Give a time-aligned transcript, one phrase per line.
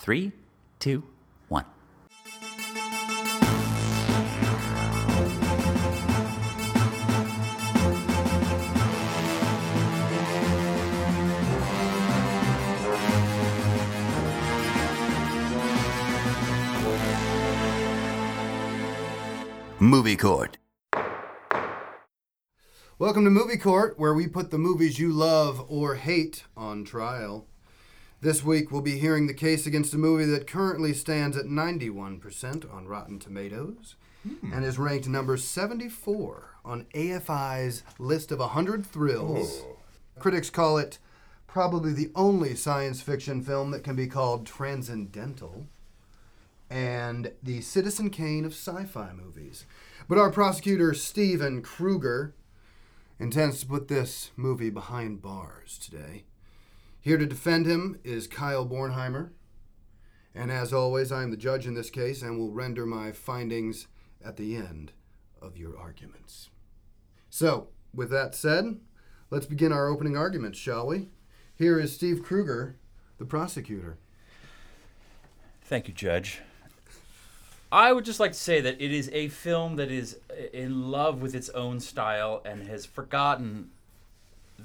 [0.00, 0.32] Three,
[0.78, 1.04] two,
[1.48, 1.66] one.
[19.78, 20.56] Movie Court.
[22.98, 27.49] Welcome to Movie Court, where we put the movies you love or hate on trial.
[28.22, 32.70] This week we'll be hearing the case against a movie that currently stands at 91%
[32.70, 34.52] on Rotten Tomatoes hmm.
[34.52, 39.62] and is ranked number 74 on AFI's list of 100 thrills.
[39.64, 39.76] Oh.
[40.18, 40.98] Critics call it
[41.46, 45.66] probably the only science fiction film that can be called transcendental
[46.68, 49.64] and the Citizen Kane of sci fi movies.
[50.08, 52.34] But our prosecutor, Steven Kruger,
[53.18, 56.24] intends to put this movie behind bars today.
[57.02, 59.30] Here to defend him is Kyle Bornheimer.
[60.34, 63.86] And as always, I am the judge in this case and will render my findings
[64.22, 64.92] at the end
[65.40, 66.50] of your arguments.
[67.30, 68.80] So, with that said,
[69.30, 71.08] let's begin our opening arguments, shall we?
[71.56, 72.76] Here is Steve Kruger,
[73.18, 73.96] the prosecutor.
[75.62, 76.40] Thank you, Judge.
[77.72, 80.18] I would just like to say that it is a film that is
[80.52, 83.70] in love with its own style and has forgotten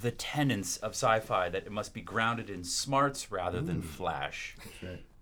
[0.01, 4.55] the tenets of sci fi that it must be grounded in smarts rather than flash.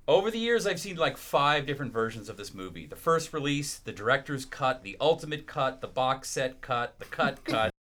[0.07, 3.77] Over the years, I've seen like five different versions of this movie the first release,
[3.77, 7.73] the director's cut, the ultimate cut, the box set cut, the cut cut.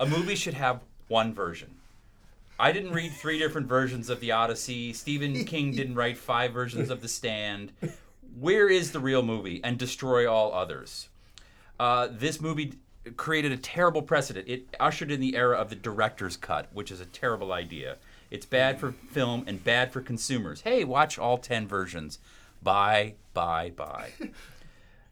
[0.00, 1.74] A movie should have one version.
[2.58, 4.94] I didn't read three different versions of The Odyssey.
[4.94, 7.72] Stephen King didn't write five versions of The Stand.
[8.40, 11.08] Where is the real movie and destroy all others?
[11.78, 12.74] Uh, this movie
[13.16, 14.48] created a terrible precedent.
[14.48, 17.96] It ushered in the era of the director's cut, which is a terrible idea.
[18.30, 20.62] It's bad for film and bad for consumers.
[20.62, 22.18] Hey, watch all 10 versions.
[22.62, 24.10] Bye, bye, bye.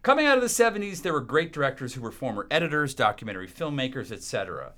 [0.03, 4.12] Coming out of the 70s, there were great directors who were former editors, documentary filmmakers,
[4.12, 4.73] etc.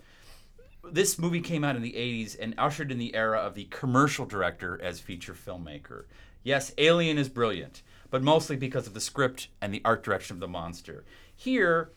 [0.92, 4.24] This movie came out in the 80s and ushered in the era of the commercial
[4.24, 6.04] director as feature filmmaker.
[6.44, 10.40] Yes, Alien is brilliant, but mostly because of the script and the art direction of
[10.40, 11.04] the monster.
[11.34, 11.90] Here,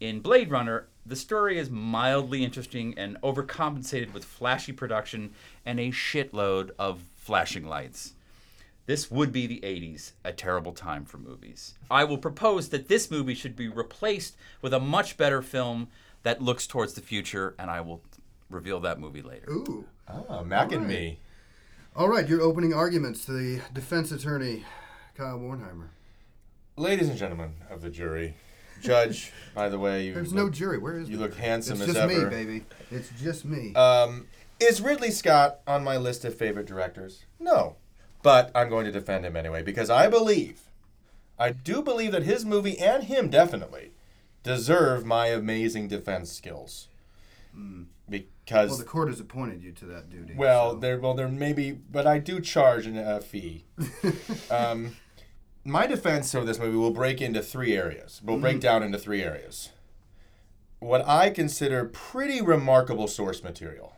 [0.00, 5.32] in Blade Runner, the story is mildly interesting and overcompensated with flashy production
[5.64, 8.14] and a shitload of flashing lights.
[8.86, 11.74] This would be the 80s, a terrible time for movies.
[11.90, 15.88] I will propose that this movie should be replaced with a much better film
[16.22, 18.00] that looks towards the future, and I will
[18.48, 19.50] reveal that movie later.
[19.50, 19.86] Ooh.
[20.08, 21.18] Ah, Mac and me.
[21.96, 24.64] All right, your opening arguments to the defense attorney,
[25.16, 25.88] Kyle Bornheimer.
[26.76, 28.36] Ladies and gentlemen of the jury,
[28.82, 30.78] Judge, by the way, you There's look, no jury.
[30.78, 32.24] Where is you the look handsome it's as just ever.
[32.24, 32.64] me, baby.
[32.90, 33.74] It's just me.
[33.74, 34.26] Um,
[34.60, 37.24] is Ridley Scott on my list of favorite directors?
[37.38, 37.76] No.
[38.22, 40.70] But I'm going to defend him anyway because I believe,
[41.38, 43.92] I do believe that his movie and him definitely
[44.42, 46.88] deserve my amazing defense skills.
[48.08, 50.34] Because well, the court has appointed you to that duty.
[50.36, 53.64] Well, so- there, well, there may be, but I do charge an- a fee.
[54.50, 54.96] um,
[55.66, 58.20] my defense of this movie will break into three areas.
[58.24, 59.70] Will break down into three areas.
[60.78, 63.94] What I consider pretty remarkable source material,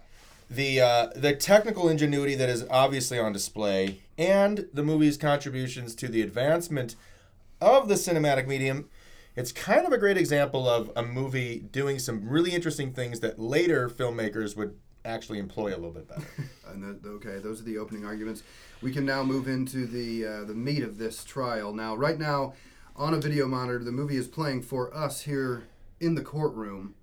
[0.49, 6.09] the uh, the technical ingenuity that is obviously on display, and the movie's contributions to
[6.09, 6.97] the advancement
[7.61, 8.89] of the cinematic medium.
[9.37, 13.39] It's kind of a great example of a movie doing some really interesting things that
[13.39, 14.75] later filmmakers would
[15.05, 16.27] actually employ a little bit better.
[16.69, 18.43] And the, okay, those are the opening arguments.
[18.81, 21.73] We can now move into the uh, the meat of this trial.
[21.75, 22.55] Now, right now,
[22.95, 25.65] on a video monitor, the movie is playing for us here
[26.01, 26.95] in the courtroom,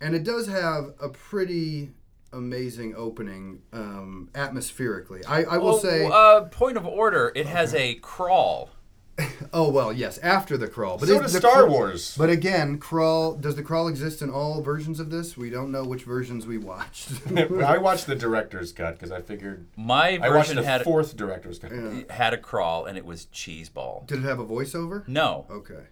[0.00, 1.92] and it does have a pretty
[2.32, 5.24] amazing opening um, atmospherically.
[5.26, 8.70] I, I will Well, say, uh, point of order, it has a crawl.
[9.52, 12.16] oh well, yes, after the crawl, but so is does Star crawl- Wars.
[12.16, 15.36] But again, crawl does the crawl exist in all versions of this?
[15.36, 17.10] We don't know which versions we watched.
[17.36, 21.16] I watched the director's cut because I figured My I watched version the had fourth
[21.16, 21.72] director's cut.
[22.10, 24.06] had a crawl, and it was cheeseball.
[24.06, 25.06] Did it have a voiceover?
[25.06, 25.84] No, Okay.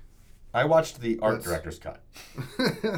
[0.53, 2.01] I watched the art That's- director's cut.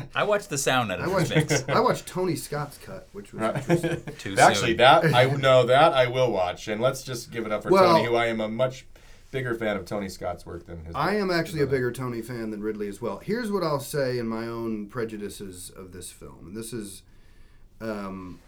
[0.14, 1.64] I watched the sound I watched, mix.
[1.68, 4.14] I watched Tony Scott's cut, which was interesting.
[4.18, 4.76] Too Actually, soon.
[4.78, 7.92] that I know that I will watch, and let's just give it up for Well-
[7.96, 8.86] Tony, who I am a much
[9.32, 10.94] bigger fan of Tony Scott's work than his.
[10.94, 13.18] I am actually a bigger Tony fan than Ridley as well.
[13.18, 17.02] Here's what I'll say in my own prejudices of this film, and this is,
[17.80, 18.38] um,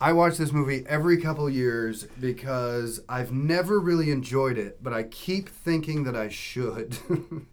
[0.00, 5.02] I watch this movie every couple years because I've never really enjoyed it, but I
[5.02, 6.96] keep thinking that I should.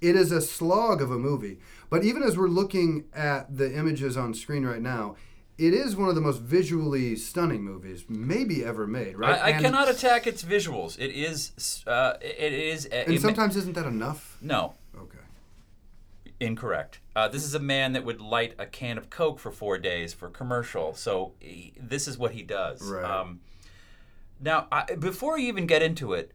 [0.00, 1.58] it is a slog of a movie,
[1.90, 5.16] but even as we're looking at the images on screen right now,
[5.66, 9.40] it is one of the most visually stunning movies maybe ever made, right?
[9.40, 10.98] I, I cannot attack its visuals.
[10.98, 11.84] It is.
[11.86, 12.86] Uh, it is.
[12.86, 14.38] And it ma- sometimes isn't that enough?
[14.40, 15.18] no, Okay.
[16.40, 17.00] incorrect.
[17.14, 20.12] Uh, this is a man that would light a can of Coke for four days
[20.12, 20.94] for commercial.
[20.94, 22.82] So he, this is what he does.
[22.82, 23.04] Right.
[23.04, 23.40] Um,
[24.40, 26.32] now, I, before you even get into it,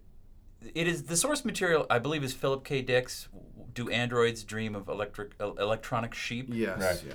[0.74, 1.86] it is the source material.
[1.90, 2.82] I believe is Philip K.
[2.82, 3.28] Dick's
[3.74, 6.80] "Do Androids Dream of Electric uh, Electronic Sheep?" Yes.
[6.82, 7.04] Right.
[7.08, 7.14] Yeah.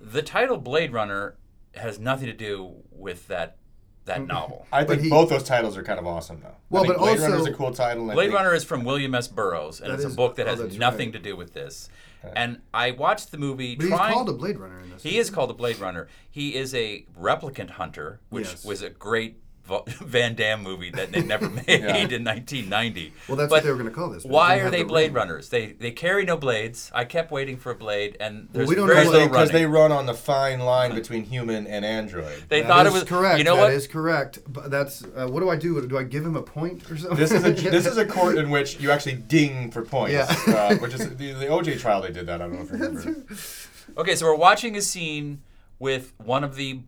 [0.00, 1.34] The title Blade Runner
[1.78, 3.56] has nothing to do with that
[4.04, 4.26] that mm-hmm.
[4.28, 4.66] novel.
[4.72, 6.54] I But think he- both those titles are kind of awesome, though.
[6.70, 8.02] Well, I think but Blade also- Runner is a cool title.
[8.04, 9.28] and I Blade think- Runner is from William S.
[9.28, 11.12] Burroughs, and That it's is- a book that oh, has that's nothing right.
[11.14, 11.90] to do with this.
[12.34, 14.06] And I watched the movie But trying.
[14.08, 15.02] he's called a Blade Runner in this.
[15.02, 16.08] he is called a Blade Runner.
[16.30, 18.64] He is a replicant hunter, which Yes.
[18.64, 19.38] was a great Va-
[20.00, 23.12] Van Damme movie that they never made in 1990.
[23.28, 24.24] Well, that's But what they were going to call this.
[24.24, 25.14] Why are they the Blade ring.
[25.14, 25.48] runners?
[25.48, 26.90] They they carry no blades.
[26.94, 29.64] I kept waiting for a blade, and there's we don't very know little because they,
[29.66, 29.90] running.
[29.90, 32.44] run on the fine line between human and android.
[32.48, 33.38] They That thought it is was correct.
[33.38, 33.72] You know That what?
[33.72, 34.38] is correct.
[34.48, 35.86] But that's uh, what do I do?
[35.86, 37.18] Do I give him a point or something?
[37.18, 40.12] This is a this is a court in which you actually ding for points.
[40.12, 40.54] Yeah.
[40.54, 42.02] uh, which is the, the OJ trial.
[42.02, 42.40] They did that.
[42.40, 43.24] I don't know if you remember.
[43.96, 45.42] Okay, so we're watching a scene
[45.78, 46.80] with one of the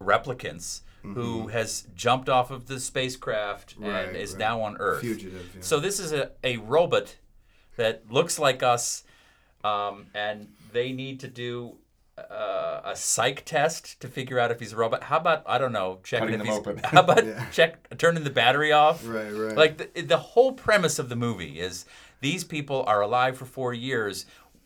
[0.00, 0.80] replicants
[1.14, 3.84] who has jumped off of the spacecraft Mm-hmm.
[3.90, 4.38] Right, and is right.
[4.38, 5.00] now on Earth.
[5.00, 5.60] Fugitive, yeah.
[5.60, 7.16] So this is a, a robot
[7.76, 9.04] that looks like us,
[9.64, 11.76] um, and they need to do
[12.18, 15.02] uh, a psych test to figure out if he's a robot.
[15.04, 16.56] How about I don't know, checking Cutting if he's.
[16.56, 16.78] open.
[16.84, 17.44] How about Yeah.
[17.50, 19.06] check turning the battery off?
[19.06, 19.56] Right, right.
[19.56, 21.84] Like the, the whole premise of the movie is
[22.20, 24.24] these people are alive for four years.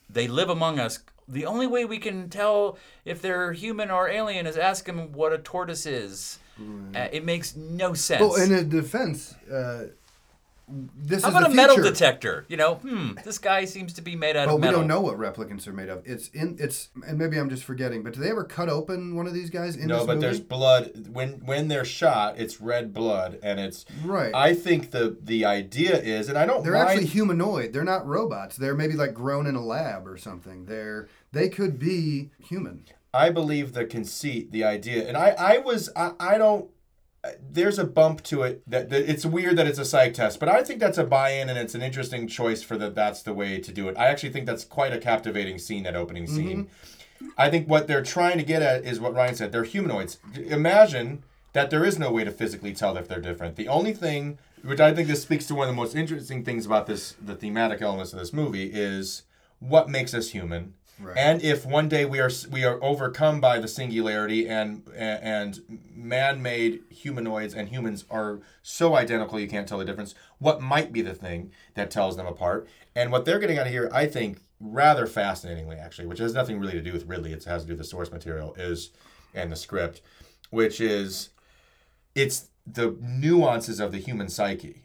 [0.08, 1.00] They live among us.
[1.30, 5.32] The only way we can tell if they're human or alien is ask them what
[5.32, 6.38] a tortoise is.
[6.94, 8.20] Uh, it makes no sense.
[8.20, 9.84] Well, in a defense, uh,
[10.94, 12.44] this How is about the a metal detector?
[12.48, 14.74] You know, hmm, this guy seems to be made out But of metal.
[14.80, 16.02] we don't know what replicants are made of.
[16.04, 18.02] It's in it's and maybe I'm just forgetting.
[18.04, 20.26] But do they ever cut open one of these guys in No, this but movie?
[20.26, 22.38] there's blood when when they're shot.
[22.38, 24.32] It's red blood, and it's Right.
[24.34, 26.88] I think the the idea is, and I don't They're mind.
[26.90, 27.72] actually humanoid.
[27.72, 28.54] They're not robots.
[28.56, 30.66] They're maybe like grown in a lab or something.
[30.66, 32.84] They're they could be human.
[33.12, 36.70] I believe the conceit, the idea, and I, I was, I, I don't.
[37.52, 40.48] There's a bump to it that, that it's weird that it's a psych test, but
[40.48, 42.94] I think that's a buy-in and it's an interesting choice for that.
[42.94, 43.96] That's the way to do it.
[43.98, 46.36] I actually think that's quite a captivating scene, that opening mm-hmm.
[46.36, 46.70] scene.
[47.36, 49.52] I think what they're trying to get at is what Ryan said.
[49.52, 50.18] They're humanoids.
[50.34, 51.22] Imagine
[51.52, 53.56] that there is no way to physically tell if they're different.
[53.56, 56.64] The only thing, which I think this speaks to one of the most interesting things
[56.64, 59.24] about this, the thematic elements of this movie, is
[59.58, 60.72] what makes us human.
[61.02, 61.16] Right.
[61.16, 66.82] And if one day we are we are overcome by the singularity and and man-made
[66.90, 71.14] humanoids and humans are so identical you can't tell the difference, what might be the
[71.14, 72.68] thing that tells them apart?
[72.94, 76.60] And what they're getting out of here, I think, rather fascinatingly actually, which has nothing
[76.60, 78.90] really to do with Ridley, it has to do with the source material is
[79.34, 80.02] and the script,
[80.50, 81.30] which is
[82.14, 84.82] it's the nuances of the human psyche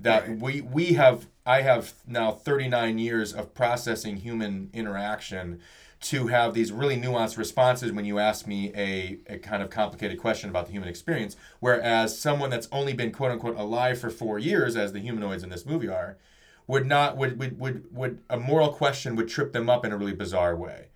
[0.00, 0.38] that Right.
[0.38, 5.60] we we have I have now 39 years of processing human interaction
[6.02, 10.18] to have these really nuanced responses when you ask me a, a kind of complicated
[10.18, 14.38] question about the human experience whereas someone that's only been quote unquote alive for 4
[14.38, 16.18] years as the humanoids in this movie are
[16.66, 19.96] would not would would would, would a moral question would trip them up in a
[19.96, 20.88] really bizarre way.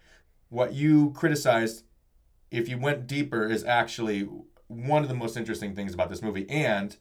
[0.49, 1.85] What you criticized
[2.51, 4.29] if you went deeper is actually
[4.69, 6.97] one of the most interesting things about this movie and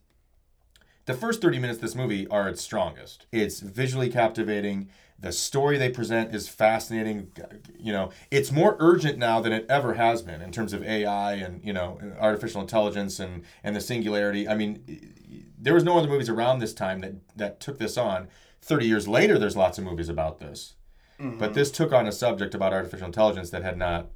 [1.07, 3.25] the first 30 minutes of this movie are its strongest.
[3.31, 4.89] It's visually captivating.
[5.17, 7.31] The story they present is fascinating.
[7.79, 11.35] You know, it's more urgent now than it ever has been in terms of AI
[11.35, 14.49] and, you know, artificial intelligence and, and the singularity.
[14.49, 18.27] I mean, there was no other movies around this time that, that took this on.
[18.61, 20.75] 30 years later, there's lots of movies about this.
[21.21, 21.39] Mm-hmm.
[21.39, 24.07] But this took on a subject about artificial intelligence that had not.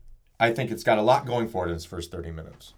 [0.42, 2.74] I think it's got a lot going for it in its first 30 minutes.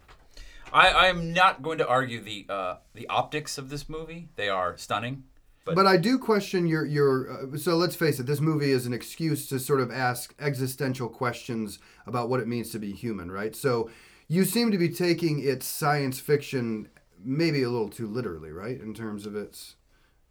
[0.73, 4.29] I, I'm not going to argue the uh, the optics of this movie.
[4.35, 5.23] They are stunning.
[5.65, 7.53] But- But I do question your your.
[7.53, 11.07] Uh, so let's face it, this movie is an excuse to sort of ask existential
[11.07, 13.55] questions about what it means to be human, right?
[13.55, 13.89] So
[14.27, 16.89] you seem to be taking its science fiction
[17.23, 18.77] maybe a little too literally, right?
[18.81, 19.75] In terms of its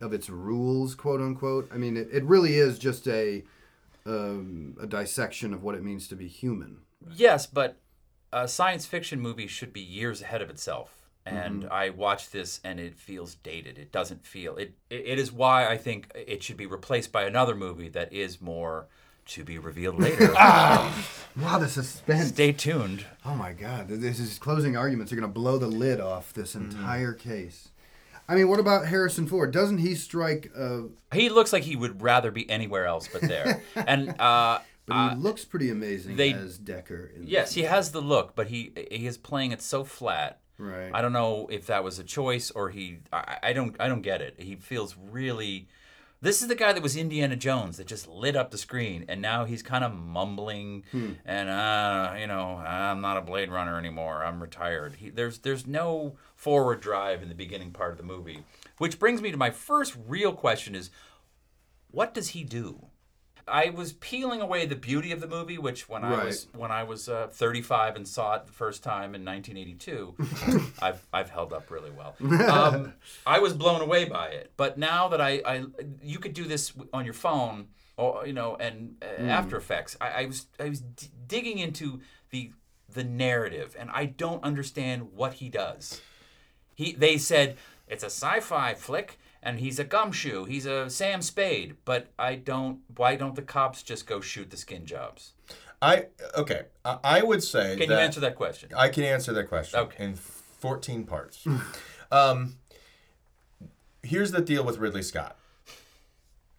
[0.03, 1.71] of its rules, quote unquote.
[1.73, 3.45] I mean, it, it really is just a
[4.05, 6.79] um, a dissection of what it means to be human.
[7.15, 7.77] Yes, but
[8.33, 10.97] a science fiction movie should be years ahead of itself.
[11.25, 11.73] And Mm-hmm.
[11.73, 13.79] I watched this and it feels dated.
[13.79, 15.05] It doesn't feel it, it.
[15.07, 18.87] It is why I think it should be replaced by another movie that is more
[19.27, 20.33] to be revealed later.
[21.35, 22.29] Wow, the suspense.
[22.29, 23.07] Stay tuned.
[23.25, 23.89] Oh my God!
[23.89, 27.69] This is closing arguments are going to blow the lid off this entire case.
[28.29, 29.51] I mean, what about Harrison Ford?
[29.51, 30.51] Doesn't he strike?
[30.57, 30.83] Uh,
[31.15, 33.63] He looks like he would rather be anywhere else but there.
[33.77, 37.17] and uh, But he looks pretty amazing Uh, they- as Deckard.
[37.17, 40.41] In Yes, he has the look, but he he is playing it so flat.
[40.59, 40.91] Right.
[40.93, 42.99] I don't know if that was a choice or he.
[43.13, 43.75] I, I don't.
[43.81, 44.37] I don't get it.
[44.41, 45.69] He feels really.
[46.21, 49.21] This is the guy that was Indiana Jones that just lit up the screen, and
[49.21, 50.85] now he's kind of mumbling
[51.25, 54.23] and uh, you know, I'm not a Blade Runner anymore.
[54.25, 54.95] I'm retired.
[55.01, 58.45] He, there's there's no forward drive in the beginning part of the movie,
[58.79, 60.91] which brings me to my first real question: Is
[61.91, 62.87] what does he do?
[63.49, 66.83] I was peeling away the beauty of the movie, which when I was when I
[66.85, 70.15] was uh, 35 and saw it the first time in 1982,
[70.83, 72.15] I've I've held up really well.
[72.51, 72.95] Um,
[73.27, 75.65] I was blown away by it, but now that I, I
[76.03, 80.23] you could do this on your phone, or you know, and uh, After Effects, I,
[80.23, 82.53] I was I was d- digging into the
[82.93, 86.01] the narrative, and I don't understand what he does.
[86.75, 87.57] He they said
[87.89, 90.45] it's a sci-fi flick and he's a gumshoe.
[90.45, 94.57] He's a Sam Spade, but I don't why don't the cops just go shoot the
[94.57, 95.33] skin jobs?
[95.81, 96.07] I
[96.37, 96.67] okay.
[96.85, 98.71] I, I would say Can that you answer that question?
[98.77, 100.05] I can answer that question Okay.
[100.05, 101.45] in 14 parts.
[102.13, 102.57] um,
[104.03, 105.37] here's the deal with Ridley Scott.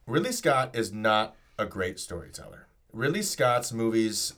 [0.05, 2.67] Ridley Scott is not a great storyteller.
[2.91, 4.33] Ridley Scott's movies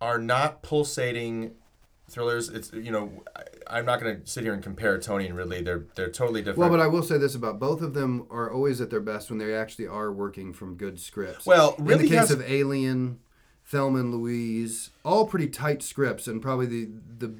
[0.00, 1.52] are not pulsating
[2.08, 2.48] thrillers.
[2.48, 5.62] It's you know I, I'm not going to sit here and compare Tony and Ridley.
[5.62, 6.58] They're they're totally different.
[6.58, 9.30] Well, but I will say this about both of them are always at their best
[9.30, 11.46] when they actually are working from good scripts.
[11.46, 13.20] Well, in the case has- of Alien,
[13.64, 17.34] Thelma and Louise, all pretty tight scripts and probably the the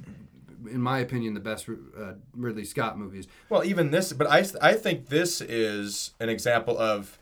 [0.71, 3.29] in my opinion the best uh, Ridley Scott movies.
[3.49, 7.19] Well, even this, but I, I think this is an example of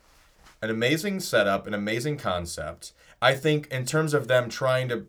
[0.63, 2.93] an amazing setup, an amazing concept.
[3.21, 5.07] I think in terms of them trying to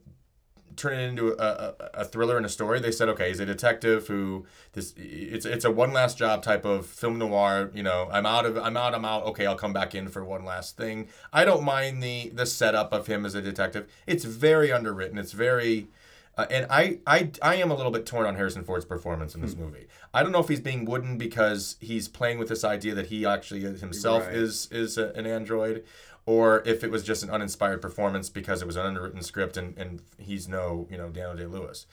[0.75, 3.45] turn it into a, a, a thriller and a story, they said, okay, he's a
[3.45, 7.71] detective who this it's it's a one last job type of film noir.
[7.73, 9.23] You know, I'm out of I'm out I'm out.
[9.25, 11.07] Okay, I'll come back in for one last thing.
[11.31, 13.89] I don't mind the the setup of him as a detective.
[14.07, 15.17] It's very underwritten.
[15.17, 15.87] It's very
[16.35, 19.41] uh, and I, I I am a little bit torn on Harrison Ford's performance in
[19.41, 19.85] this movie.
[20.15, 23.23] I don't know if he's being wooden because he's playing with this idea that he
[23.23, 24.35] actually himself Right.
[24.35, 25.83] is is a, an android,
[26.25, 29.77] or if it was just an uninspired performance because it was an underwritten script and,
[29.77, 31.85] and he's no you know Daniel Day Lewis.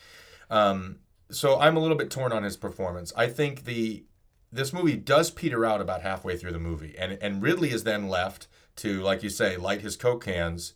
[0.51, 0.99] Um,
[1.31, 3.13] so I'm a little bit torn on his performance.
[3.17, 4.05] I think the
[4.53, 8.09] this movie does peter out about halfway through the movie, and and Ridley is then
[8.09, 8.47] left
[8.77, 10.75] to like you say light his coke cans,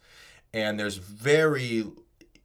[0.53, 1.85] and there's very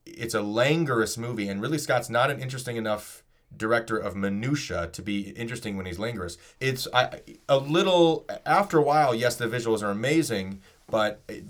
[0.06, 3.24] it's a languorous movie, and Ridley Scott's not an interesting enough
[3.56, 6.38] director of minutia to be interesting when he's languorous.
[6.60, 9.14] It's I, a little after a while.
[9.16, 11.44] Yes, the visuals are amazing, but it,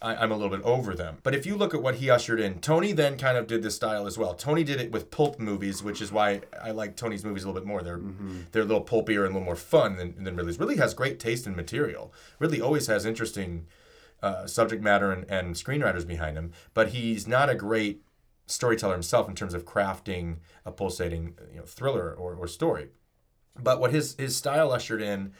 [0.00, 1.18] I, I'm a little bit over them.
[1.22, 3.74] But if you look at what he ushered in, Tony then kind of did this
[3.74, 4.34] style as well.
[4.34, 7.60] Tony did it with pulp movies, which is why I like Tony's movies a little
[7.60, 7.82] bit more.
[7.82, 8.00] They're
[8.52, 10.58] they're a little pulpier and a little more fun than, than Ridley's.
[10.58, 12.12] Ridley has great taste in material.
[12.38, 13.66] Ridley always has interesting
[14.22, 18.02] uh, subject matter and, and screenwriters behind him, but he's not a great
[18.46, 22.88] storyteller himself in terms of crafting a pulsating you know, thriller or, or story.
[23.60, 25.32] But what his his style ushered in,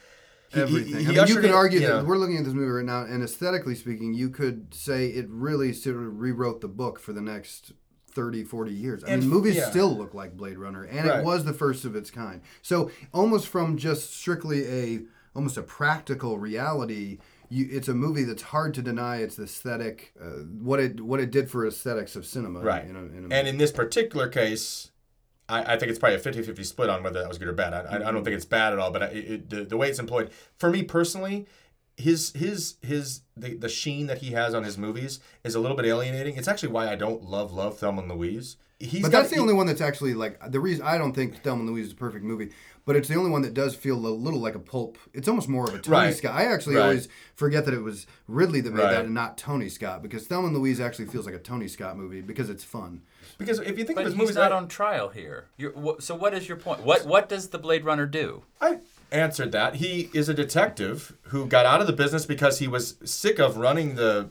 [0.51, 1.01] he- he- Everything.
[1.01, 1.89] he I mean, you could argue yeah.
[1.97, 5.27] that we're looking at this movie right now, and aesthetically speaking, you could say it
[5.29, 7.73] really sort of rewrote the book for the next
[8.13, 9.05] 30, 40 years.
[9.05, 9.71] I And- mean, movies yeah.
[9.71, 11.21] still look like Blade Runner, and Right.
[11.21, 12.41] it was the first of its kind.
[12.63, 15.01] So almost from just strictly a
[15.35, 17.19] almost a practical reality.
[17.51, 21.31] You, it's a movie that's hard to deny its aesthetic, uh, what it what it
[21.31, 22.61] did for aesthetics of cinema.
[22.61, 22.85] Right.
[22.87, 24.91] In a, in a And in this particular case,
[25.49, 27.53] I, I think it's probably a 50 50 split on whether that was good or
[27.53, 27.73] bad.
[27.75, 29.99] I, I- I don't think it's bad at all, but it, the, the way it's
[29.99, 31.47] employed, for me personally,
[31.97, 35.77] his his his the, the sheen that he has on his movies is a little
[35.77, 36.37] bit alienating.
[36.37, 38.57] It's actually why I don't love love Thelma and Louise.
[38.81, 41.13] He's but got- that's the he- only one that's actually like the reason I don't
[41.13, 42.51] think Thelma and Louise is a perfect movie,
[42.89, 44.97] but it's the only one that does feel a little like a pulp.
[45.13, 46.17] It's almost more of a Tony Right.
[46.17, 46.35] Scott.
[46.35, 46.83] I actually Right.
[46.85, 48.93] always forget that it was Ridley that made Right.
[48.93, 51.99] that and not Tony Scott because Thelma and Louise actually feels like a Tony Scott
[51.99, 53.03] movie because it's fun.
[53.37, 55.49] because if you think But of his he's movies, not on trial here.
[55.59, 56.81] You're, wh- so what is your point?
[56.83, 58.43] What what does the Blade Runner do?
[58.61, 58.79] I
[59.13, 59.75] answered that.
[59.77, 63.59] He is a detective who got out of the business because he was sick of
[63.59, 64.31] running the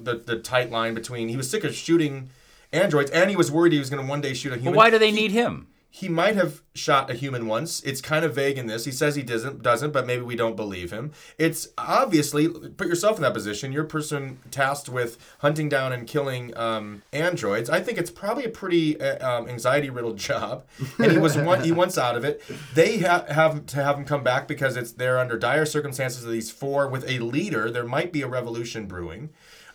[0.00, 1.28] the, the tight line between.
[1.28, 2.30] He was sick of shooting
[2.72, 4.72] androids, and he was worried he was going to one day shoot a human.
[4.72, 5.66] But why do they need him?
[5.90, 7.82] He might have shot a human once.
[7.82, 8.84] It's kind of vague in this.
[8.84, 11.12] He says he doesn't, doesn't, but maybe we don't believe him.
[11.38, 13.72] It's obviously put yourself in that position.
[13.72, 17.70] You're a person tasked with hunting down and killing um, androids.
[17.70, 20.64] I think it's probably a pretty uh, um, anxiety-riddled job,
[20.98, 21.64] and he was one.
[21.64, 22.42] He once out of it.
[22.74, 26.30] They ha- have to have him come back because it's they're under dire circumstances of
[26.30, 27.70] these four with a leader.
[27.70, 29.30] There might be a revolution brewing.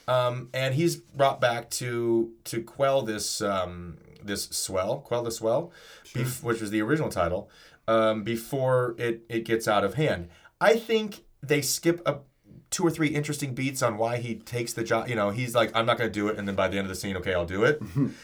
[0.08, 5.72] Um, and he's brought back to to quell this um, this swell, quell the swell,
[6.14, 7.50] bef- which was the original title,
[7.88, 10.30] um, before it it gets out of hand.
[10.62, 12.20] I think they skip a
[12.74, 15.08] two or three interesting beats on why he takes the job.
[15.08, 16.86] You know, he's like, I'm not going to do it, and then by the end
[16.86, 17.80] of the scene, okay, I'll do it.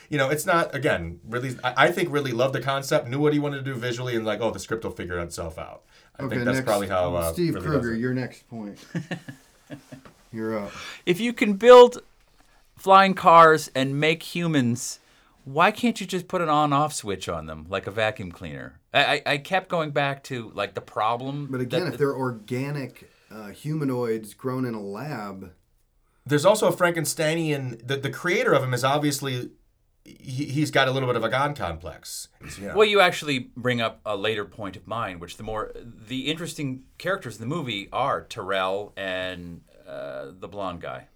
[0.09, 1.19] you know, it's not again.
[1.27, 4.15] Really, I, I think really loved the concept, knew what he wanted to do visually,
[4.15, 5.83] and like, oh, the script will figure itself out.
[6.17, 8.83] I think that's next, probably how uh, Steve Ridley does Kruger, your next point.
[10.33, 10.71] You're up.
[11.05, 12.01] If you can build
[12.77, 14.99] flying cars and make humans,
[15.53, 18.79] why can't you just put an on-off switch on them like a vacuum cleaner?
[18.93, 21.47] I, I, I kept going back to like the problem.
[21.49, 25.51] But again, that- if they're organic uh, humanoids grown in a lab,
[26.25, 27.85] There's also a Frankensteinian.
[27.87, 29.49] The, the creator of him is obviously
[30.05, 32.29] he, he's got a little bit of a god complex.
[32.41, 35.43] It's, you know, Well, you actually bring up a later point of mine, which the
[35.43, 41.07] more the interesting characters in the movie are Tyrell and uh, the blonde guy.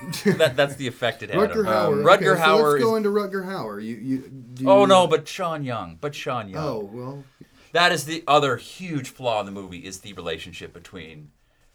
[0.24, 1.38] that, that's the effect it had.
[1.50, 2.04] Rutger on me.
[2.04, 2.18] Hauer.
[2.18, 3.82] Rutger okay, so let's go into Rutger Hauer.
[3.82, 4.18] You, you,
[4.54, 5.98] do you, Oh no, but Sean Young.
[6.00, 6.64] But Sean Young.
[6.64, 7.24] Oh well,
[7.72, 11.30] That is the other huge flaw in the movie is the relationship between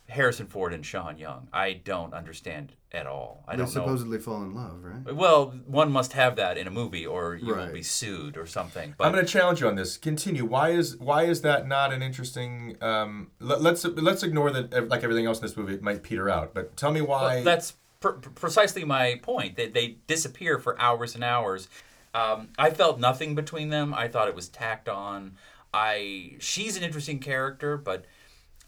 [0.10, 1.48] Harrison Ford and Sean Young.
[1.54, 3.44] I don't understand at all.
[3.48, 3.82] I they don't know.
[3.82, 5.16] supposedly fall in love, right?
[5.16, 8.94] Well, one must have that in a movie, or you will be sued or something.
[8.98, 9.98] But I'm going to challenge you on this.
[9.98, 10.46] Continue.
[10.46, 12.78] Why is why is that not an interesting?
[12.82, 14.74] Um, let, let's let's ignore that.
[14.74, 16.54] uh, Like everything else in this movie, it might peter out.
[16.54, 17.36] But tell me why.
[17.36, 19.56] Well, that's pr- pr- precisely my point.
[19.56, 21.70] That they disappear for hours and hours.
[22.14, 23.94] Um, I felt nothing between them.
[23.94, 25.38] I thought it was tacked on.
[25.74, 28.06] I she's an interesting character, but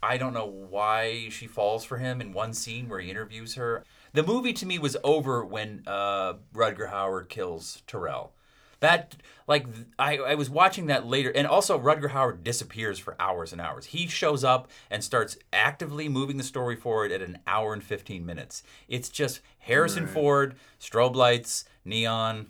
[0.02, 3.84] I don't know why she falls for him in one scene where he interviews her.
[4.14, 8.34] The movie to me was over when uh, Rutger Hauer kills Tyrell.
[8.86, 9.16] That
[9.48, 9.66] like
[9.98, 13.88] I, I was watching that later, and also Rutger Hauer disappears for hours and hours.
[13.88, 18.28] He shows up and starts actively moving the story forward at an hour and fifteen
[18.28, 18.62] minutes.
[18.88, 22.46] It's just Harrison Ford, strobe lights, neon,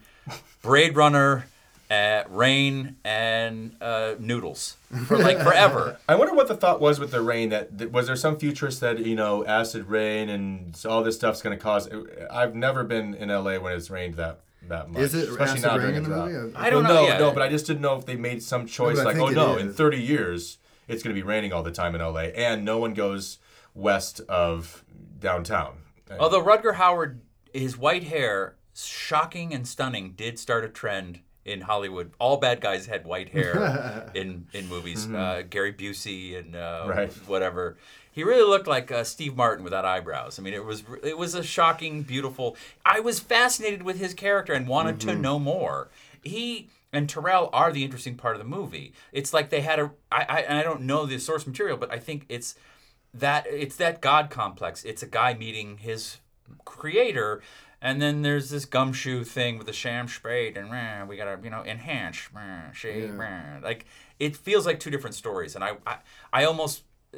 [0.61, 1.45] Blade Runner,
[1.89, 4.75] uh, rain, and uh, noodles
[5.05, 5.97] for like forever.
[6.09, 7.47] I wonder what the thought was with the rain.
[7.47, 11.41] That, that was there some futurist that you know acid rain and all this stuff's
[11.41, 11.87] going to cause.
[12.29, 15.01] I've never been in LA when it's rained that that much.
[15.01, 16.31] Is it especially acid not during in a the drought.
[16.31, 16.55] movie?
[16.55, 17.01] I don't Well, know.
[17.03, 17.17] No, yeah.
[17.19, 19.27] no, but I just didn't know if they made some choice but I like, oh
[19.29, 20.57] it no, in 30 years
[20.87, 23.39] it's going to be raining all the time in LA, and no one goes
[23.73, 24.83] west of
[25.19, 25.77] downtown.
[26.19, 27.17] Although Rutger Hauer,
[27.53, 32.11] his white hair, shocking and stunning, did start a trend in Hollywood.
[32.19, 35.07] All bad guys had white hair in in movies.
[35.09, 36.89] Uh, Gary Busey and uh, Mm-hmm.
[36.89, 37.11] Right.
[37.27, 37.77] whatever.
[38.15, 40.39] He really looked like uh, Steve Martin without eyebrows.
[40.39, 42.55] I mean, it was it was a shocking, beautiful.
[42.85, 45.09] I was fascinated with his character and wanted Mm-hmm.
[45.09, 45.89] to know more.
[46.23, 48.93] He and Tyrell are the interesting part of the movie.
[49.11, 49.91] It's like they had a.
[50.09, 52.55] I I, and I don't know the source material, but I think it's
[53.13, 54.85] that it's that god complex.
[54.85, 56.19] It's a guy meeting his
[56.63, 57.41] creator,
[57.81, 61.49] and then there's this gumshoe thing with the Sam Spade, and "Meh, we gotta you
[61.49, 63.85] know enhance meh, shade, meh." like
[64.19, 65.53] it feels like two different stories.
[65.55, 65.97] And I I,
[66.31, 67.17] I almost uh,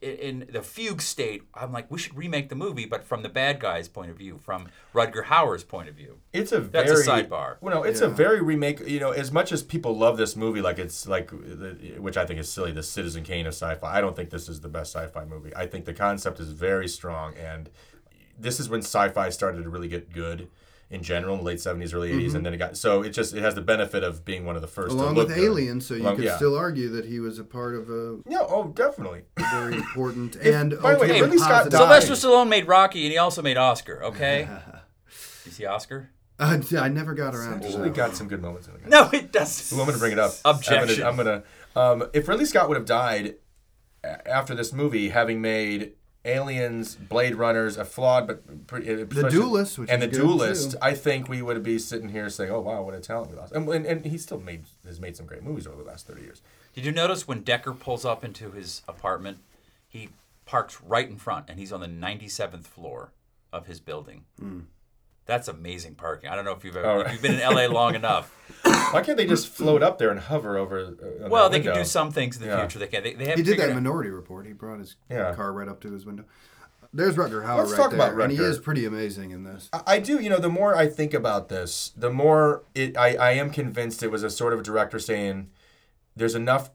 [0.00, 3.28] in in the fugue state, I'm like we should remake the movie, but from the
[3.28, 6.18] bad guy's point of view, from Rutger Hauer's point of view.
[6.32, 7.56] It's a very That's a sidebar.
[7.60, 8.80] Well, no, it's a very remake.
[8.86, 11.30] You know, as much as people love this movie, like it's like,
[11.98, 13.98] which I think is silly, the Citizen Kane of sci-fi.
[13.98, 15.54] I don't think this is the best sci-fi movie.
[15.54, 17.70] I think the concept is very strong, and
[18.38, 20.48] this is when sci-fi started to really get good
[20.90, 23.32] in general in the late seventies, early 80s and then it got so it just
[23.34, 24.92] it has the benefit of being one of the first.
[24.92, 25.44] Along to look with good.
[25.44, 26.36] Alien, so you Along- could yeah.
[26.36, 29.22] still argue that he was a part of a Yeah, oh, definitely.
[29.36, 33.04] very important If- and by the way, ultimately Ridley Scott died- Sylvester Stallone made Rocky,
[33.04, 34.02] and he also made Oscar.
[34.04, 34.48] Okay,
[35.46, 36.10] you see Oscar?
[36.38, 37.94] Uh, I never got around to Actually, that.
[37.96, 38.88] got some good moments in it.
[38.88, 39.72] No, it does.
[39.72, 40.32] Ooh, I'm going to bring it up.
[40.44, 41.04] Objection.
[41.04, 41.78] I'm going to.
[41.78, 43.34] Um, if Ridley Scott would have died
[44.02, 45.92] after this movie, having made
[46.24, 50.78] Aliens, Blade Runners, a flawed but pretty, The Duelist, which and the Duelist, too.
[50.82, 53.52] I think we would be sitting here saying, "Oh wow, what a talent we lost."
[53.52, 56.22] And, and, and he still made has made some great movies over the last thirty
[56.22, 56.42] years.
[56.74, 59.38] Did you notice when Deckard pulls up into his apartment,
[59.88, 60.10] he
[60.50, 63.12] parks right in front, and he's on the 97th floor
[63.52, 64.24] of his building.
[64.38, 64.60] Hmm.
[65.30, 66.28] That's amazing parking.
[66.28, 67.12] I don't know if you've ever, Oh, if right.
[67.12, 68.34] you've been in LA long enough.
[68.92, 70.80] Why can't they just float up there and hover over?
[70.80, 72.58] Uh, Well, that they can do some things in the Yeah.
[72.66, 72.80] future.
[72.80, 73.04] They can.
[73.04, 74.44] They, they have He did that out- Minority Report.
[74.44, 75.32] He brought his Yeah.
[75.36, 76.24] car right up to his window.
[76.92, 79.68] There's Rutger Hauer Let's right talk there, about and he is pretty amazing in this.
[79.72, 80.20] I- I do.
[80.20, 82.96] You know, the more I think about this, the more it.
[82.96, 85.48] I, I am convinced it was a sort of director saying,
[86.16, 86.70] "There's enough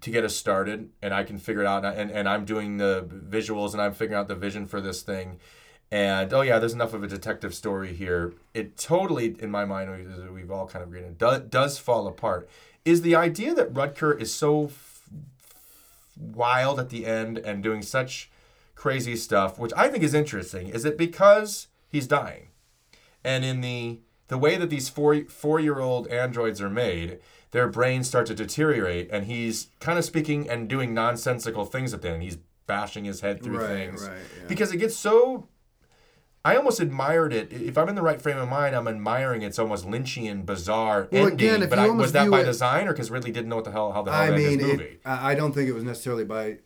[0.00, 2.46] to get us started, and I can figure it out." And, I- and, and I'm
[2.46, 5.38] doing the visuals, and I'm figuring out the vision for this thing.
[5.90, 8.34] And oh yeah, there's enough of a detective story here.
[8.54, 12.06] It totally, in my mind, we- we've all kind of agreed, it does, does fall
[12.08, 12.48] apart.
[12.84, 15.08] Is the idea that Rutger is so f-
[16.16, 18.30] wild at the end and doing such
[18.74, 22.48] crazy stuff, which I think is interesting, is it because he's dying?
[23.24, 27.18] And in the the way that these four four year old androids are made,
[27.52, 32.02] their brains start to deteriorate, and he's kind of speaking and doing nonsensical things at
[32.02, 32.22] the end.
[32.22, 34.48] He's bashing his head through Right, things right, yeah.
[34.48, 35.48] because it gets so.
[36.46, 37.52] I almost admired it.
[37.52, 41.26] If I'm in the right frame of mind, I'm admiring its almost Lynchian, bizarre Well,
[41.26, 41.48] ending.
[41.54, 43.72] again, but I, was that by it- design or because Ridley didn't know what the
[43.72, 44.98] hell how the hell I to end mean, this it, movie?
[45.04, 46.58] I I don't think it was necessarily by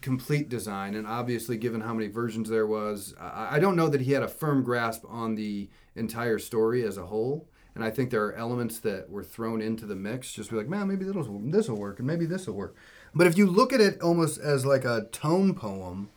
[0.00, 4.00] complete design, and obviously, given how many versions there was, I, I don't know that
[4.02, 7.48] he had a firm grasp on the entire story as a whole.
[7.74, 10.68] And I think there are elements that were thrown into the mix, just be like,
[10.68, 12.74] man, maybe this will work, and maybe this will work.
[13.14, 16.10] But if you look at it almost as like a tone poem,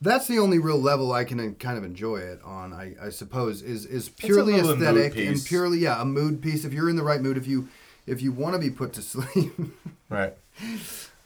[0.00, 2.72] that's the only real level I can uh, kind of enjoy it on.
[2.72, 5.46] I, I suppose is is purely aesthetic and piece.
[5.48, 6.64] purely yeah a mood piece.
[6.64, 7.68] If you're in the right mood, if you
[8.06, 9.52] if you want to be put to sleep
[10.08, 10.34] right.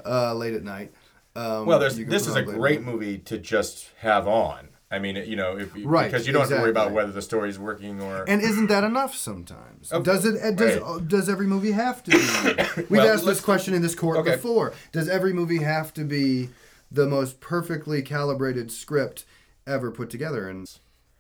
[0.04, 0.92] uh, late at night.
[1.36, 2.92] Um, Well, there's this is a on late at great night.
[2.92, 4.68] movie to just have on.
[4.90, 7.22] I mean, you know, if Right, because you don't have to worry about whether the
[7.22, 8.24] story's working or.
[8.28, 9.90] And isn't that enough sometimes?
[9.92, 10.40] Oh, does it?
[10.40, 11.08] uh, Does right.
[11.08, 12.82] does every movie have to be?
[12.88, 14.32] We've Well, asked this question in this court okay.
[14.36, 14.72] before.
[14.92, 16.50] Does every movie have to be
[16.94, 19.24] the most perfectly calibrated script
[19.66, 20.48] ever put together?
[20.48, 20.70] And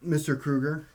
[0.04, 0.40] Mr.
[0.40, 0.88] Kruger,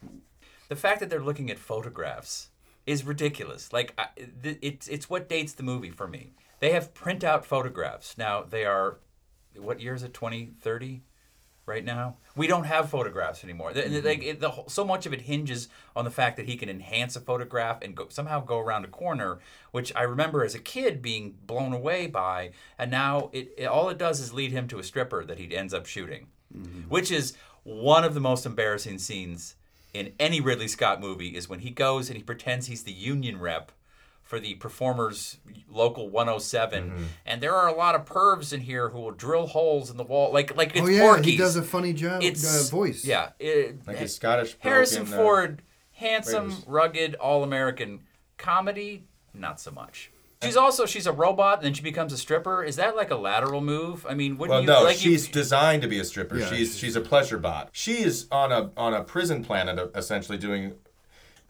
[0.70, 2.50] The fact that they're looking at photographs
[2.86, 3.74] is ridiculous.
[3.74, 4.00] Like
[4.44, 6.34] it's it's what dates the movie for me.
[6.60, 8.18] They have printout photographs.
[8.18, 8.98] Now they are
[9.56, 10.14] what year is it?
[10.14, 11.02] 2030
[11.70, 12.18] right now.
[12.36, 13.72] We don't have photographs anymore.
[13.72, 14.06] The, the- mm-hmm.
[14.08, 17.16] like, it- the so much of it hinges on the fact that he can enhance
[17.16, 19.40] a photograph and go, somehow go around a corner,
[19.72, 22.52] which I remember as a kid being blown away by.
[22.78, 25.56] And now it, it all it does is lead him to a stripper that he
[25.56, 26.90] ends up shooting, mm-hmm.
[26.90, 29.56] which is one of the most embarrassing scenes
[29.94, 33.40] in any Ridley Scott movie is when he goes and he pretends he's the union
[33.40, 33.72] rep
[34.30, 35.38] for the performers
[35.72, 37.04] local 107 Mm-hmm.
[37.26, 40.04] and there are a lot of pervs in here who will drill holes in the
[40.04, 41.26] wall like like it's oh yeah, Porky's.
[41.26, 43.04] he does a funny job it's uh, voice.
[43.04, 45.62] yeah it, Like his Scottish bloke Harrison in, uh, Ford
[45.94, 46.64] handsome Raiders.
[46.68, 48.02] rugged all-American
[48.38, 50.12] comedy not so much
[50.42, 52.64] She's also she's a robot, and then she becomes a stripper.
[52.64, 54.06] Is that like a lateral move?
[54.10, 56.38] I mean, wouldn't Well, you no, like you- she's designed to be a stripper.
[56.38, 56.50] Yeah.
[56.50, 57.68] She's she's a pleasure bot.
[57.74, 60.76] She is on a on a prison planet, uh, essentially doing,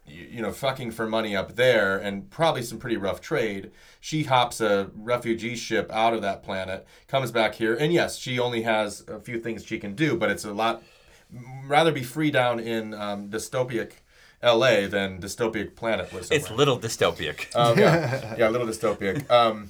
[0.09, 3.71] you you know, fucking for money up there, and probably some pretty rough trade.
[3.99, 8.39] She hops a refugee ship out of that planet, comes back here, and yes, she
[8.39, 10.83] only has a few things she can do, but it's a lot.
[11.65, 13.93] Rather be free down in um, dystopic
[14.41, 14.87] L.A.
[14.87, 16.31] than dystopic planet was.
[16.31, 16.57] it's somewhere.
[16.65, 17.53] little dystopic.
[17.55, 19.29] Um, yeah, yeah, a little dystopic.
[19.29, 19.69] Um,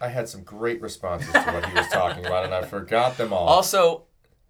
[0.00, 3.32] I had some great responses to what he was talking about, and I forgot them
[3.32, 3.46] all.
[3.46, 4.04] Also,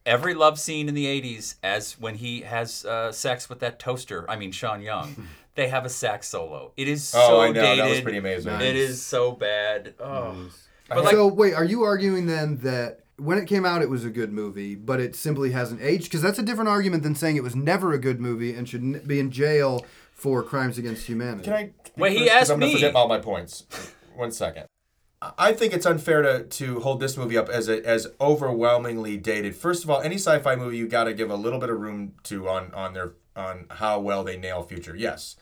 [0.07, 4.29] every love scene in the 80s, as when he has uh, sex with that toaster,
[4.31, 6.73] I mean, Sean Young, they have a sax solo.
[6.77, 7.61] It is so Oh, I know.
[7.63, 7.85] dated.
[7.85, 8.53] That was pretty amazing.
[8.53, 8.63] Nice.
[8.63, 9.95] It is so bad.
[10.01, 10.51] Oh.
[10.89, 14.05] But like, so wait, are you arguing then that when it came out it was
[14.05, 16.05] a good movie, but it simply hasn't aged?
[16.05, 18.83] Because that's a different argument than saying it was never a good movie and should
[18.83, 21.45] n- be in jail for crimes against humanity.
[21.45, 21.71] Can I?
[21.97, 23.67] Wait, he first, 'cause asked I'm gonna forget all my points.
[24.17, 24.67] One second.
[25.23, 29.55] I think it's unfair to, to hold this movie up as a, as overwhelmingly dated.
[29.55, 32.15] First of all, any sci-fi movie you got to give a little bit of room
[32.25, 34.97] to on on their on how well they nail future.
[34.97, 35.37] Yes.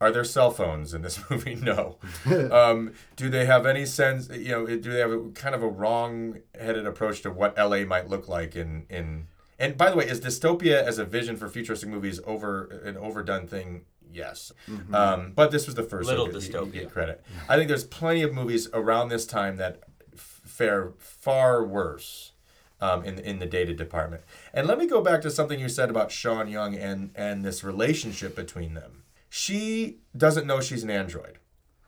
[0.00, 1.54] Are there cell phones in this movie?
[1.54, 1.98] No.
[2.50, 4.28] um, do they have any sense?
[4.28, 8.08] You know, do they have a, kind of a wrong-headed approach to what LA might
[8.08, 9.28] look like in in?
[9.58, 13.46] And by the way, is dystopia as a vision for futuristic movies over an overdone
[13.46, 13.84] thing?
[14.16, 14.52] Yes.
[14.92, 16.08] Um, but this was the first.
[16.08, 17.22] Little so you- you get credit.
[17.48, 19.82] I think there's plenty of movies around this time that
[20.14, 22.32] f- fare far worse
[22.80, 24.22] um, in in the data department.
[24.54, 27.62] And let me go back to something you said about Sean Young and and this
[27.62, 29.02] relationship between them.
[29.28, 31.38] She doesn't know she's an android.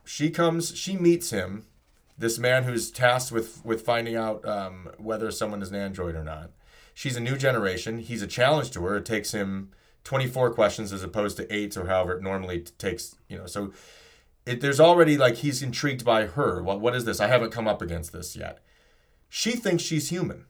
[0.04, 0.76] She comes.
[0.76, 1.64] She meets him,
[2.16, 6.24] this man who's tasked with with finding out um, whether someone is an android or
[6.24, 6.50] not.
[6.94, 7.98] She's a new generation.
[7.98, 8.96] He's a challenge to her.
[8.96, 9.70] It takes him
[10.08, 13.16] 24 questions as opposed to eight or however it normally takes.
[13.28, 13.74] You know, so
[14.46, 16.62] it, there's already like he's intrigued by her.
[16.62, 17.20] What what is this?
[17.20, 18.60] I haven't come up against this yet.
[19.28, 20.46] She thinks she's human.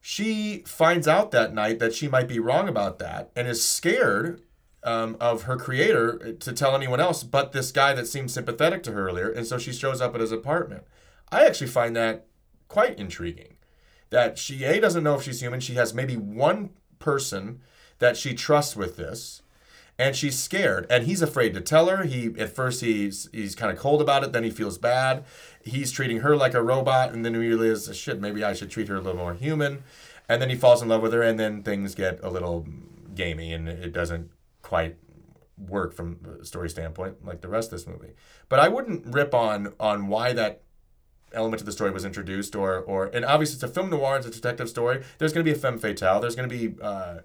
[0.00, 4.40] She finds out that night that she might be wrong about that and is scared
[4.84, 8.92] um, of her creator to tell anyone else but this guy that seemed sympathetic to
[8.92, 9.32] her earlier.
[9.32, 10.84] And so she shows up at his apartment.
[11.32, 12.26] I actually find that
[12.68, 13.56] quite intriguing.
[14.10, 15.58] That she, A, doesn't know if she's human.
[15.58, 17.62] She has maybe one person
[17.98, 19.42] that she trusts with this
[19.98, 22.04] and she's scared and he's afraid to tell her.
[22.04, 25.24] He at first he's he's kind of cold about it then he feels bad.
[25.62, 28.88] He's treating her like a robot and then he realizes shit maybe i should treat
[28.88, 29.82] her a little more human.
[30.28, 32.66] And then he falls in love with her and then things get a little
[33.14, 34.30] gamey and it doesn't
[34.62, 34.96] quite
[35.56, 38.12] work from a story standpoint like the rest of this movie.
[38.48, 40.62] But i wouldn't rip on on why that
[41.32, 44.26] element of the story was introduced or or and obviously it's a film noir it's
[44.26, 45.02] a detective story.
[45.18, 46.20] There's going to be a femme fatale.
[46.20, 47.20] There's going to be uh,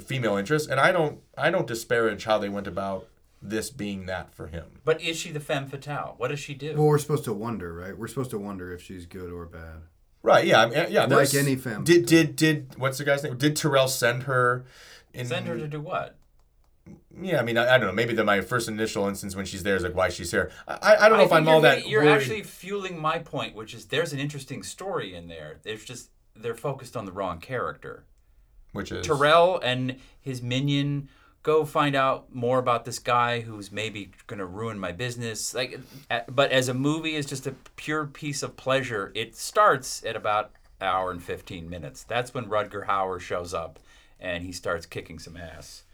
[0.00, 3.06] female interest and i don't i don't disparage how they went about
[3.40, 6.14] this being that for him but is she the femme fatale?
[6.16, 6.74] What does she do?
[6.74, 7.96] well, we're supposed to wonder, right?
[7.96, 9.82] We're supposed to wonder if she's good or bad.
[10.22, 10.46] Right.
[10.46, 10.62] Yeah.
[10.62, 11.04] I mean, yeah.
[11.04, 11.84] Like any femme.
[11.84, 13.36] Did did did what's the guy's name?
[13.36, 14.64] Did Tyrell send her?
[15.12, 16.16] In, Send her to do what?
[17.20, 17.38] Yeah.
[17.40, 17.92] I mean, I, I don't know.
[17.92, 20.50] Maybe the, my first initial instance when she's there is like why she's here.
[20.66, 21.86] I I, I don't know if I'm all that.
[21.88, 22.12] You're worried.
[22.14, 25.58] actually fueling my point, which is there's an interesting story in there.
[25.62, 28.04] There's just they're focused on the wrong character.
[28.76, 31.08] Which is Tyrell and his minion
[31.42, 35.54] go find out more about this guy who's maybe going to ruin my business.
[35.54, 35.78] Like,
[36.28, 39.12] but as a movie is just a pure piece of pleasure.
[39.14, 42.02] It starts at about an hour and fifteen minutes.
[42.02, 43.78] That's when Rutger Hauer shows up
[44.18, 45.84] and he starts kicking some ass.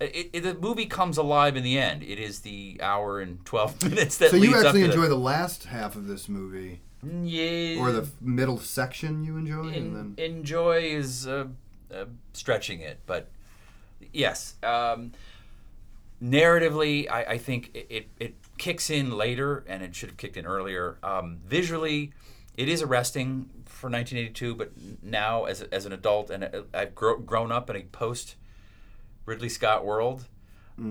[0.00, 2.02] It, it, the movie comes alive in the end.
[2.02, 5.06] It is the hour and twelve minutes that So leads you up actually to enjoy
[5.06, 10.14] the last half of this movie, yeah, or the middle section you enjoy, and then
[10.18, 11.46] enjoy is uh,
[11.94, 13.28] uh, stretching it, but
[14.12, 15.12] yes, um,
[16.22, 20.36] narratively, I, I think it, it, it kicks in later, and it should have kicked
[20.36, 20.98] in earlier.
[21.02, 22.12] Um, visually,
[22.56, 27.18] it is arresting for 1982, but now as, as an adult, and uh, I've gro-
[27.18, 28.36] grown up in a post
[29.26, 30.26] Ridley Scott world.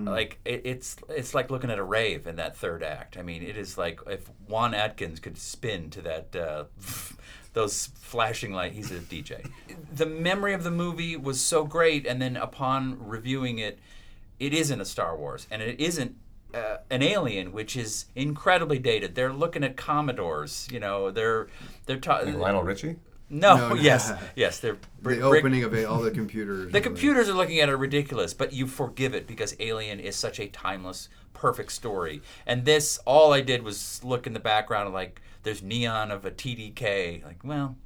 [0.06, 3.18] Like it, it's it's like looking at a rave in that third act.
[3.18, 6.64] I mean, it is like if Juan Atkins could spin to that uh,
[7.54, 8.72] those flashing light.
[8.72, 9.50] He's a DJ.
[9.92, 13.78] The memory of the movie was so great, and then upon reviewing it,
[14.38, 16.16] it isn't a Star Wars, and it isn't
[16.52, 19.14] uh, an Alien, which is incredibly dated.
[19.14, 20.68] They're looking at Commodores.
[20.70, 21.48] You know, they're
[21.86, 22.38] they're talking.
[22.38, 22.96] Lionel Richie.
[23.30, 23.74] No, No, no.
[23.80, 26.72] yes, yes, they're the brick- opening of a, all the computers.
[26.72, 30.38] the computers are looking at it ridiculous, but you forgive it because Alien is such
[30.38, 32.22] a timeless, perfect story.
[32.46, 36.24] And this, all I did was look in the background, and like there's neon of
[36.24, 37.24] a TDK.
[37.24, 37.76] Like, well,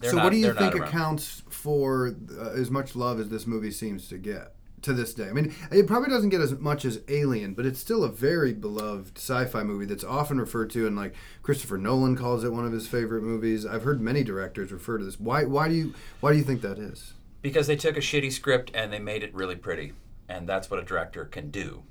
[0.00, 3.46] they're so not, what do you think accounts for uh, as much love as this
[3.46, 5.28] movie seems to get to this day?
[5.28, 8.52] I mean, it probably doesn't get as much as Alien, but it's still a very
[8.52, 12.72] beloved sci-fi movie that's often referred to, and like Christopher Nolan calls it one of
[12.72, 13.66] his favorite movies.
[13.66, 15.18] I've heard many directors refer to this.
[15.18, 15.44] Why?
[15.44, 15.94] Why do you?
[16.20, 17.14] Why do you think that is?
[17.42, 19.92] Because they took a shitty script and they made it really pretty,
[20.28, 21.82] and that's what a director can do.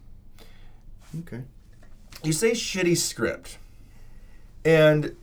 [1.19, 1.43] Okay.
[2.23, 3.57] You say shitty script,
[4.63, 5.15] and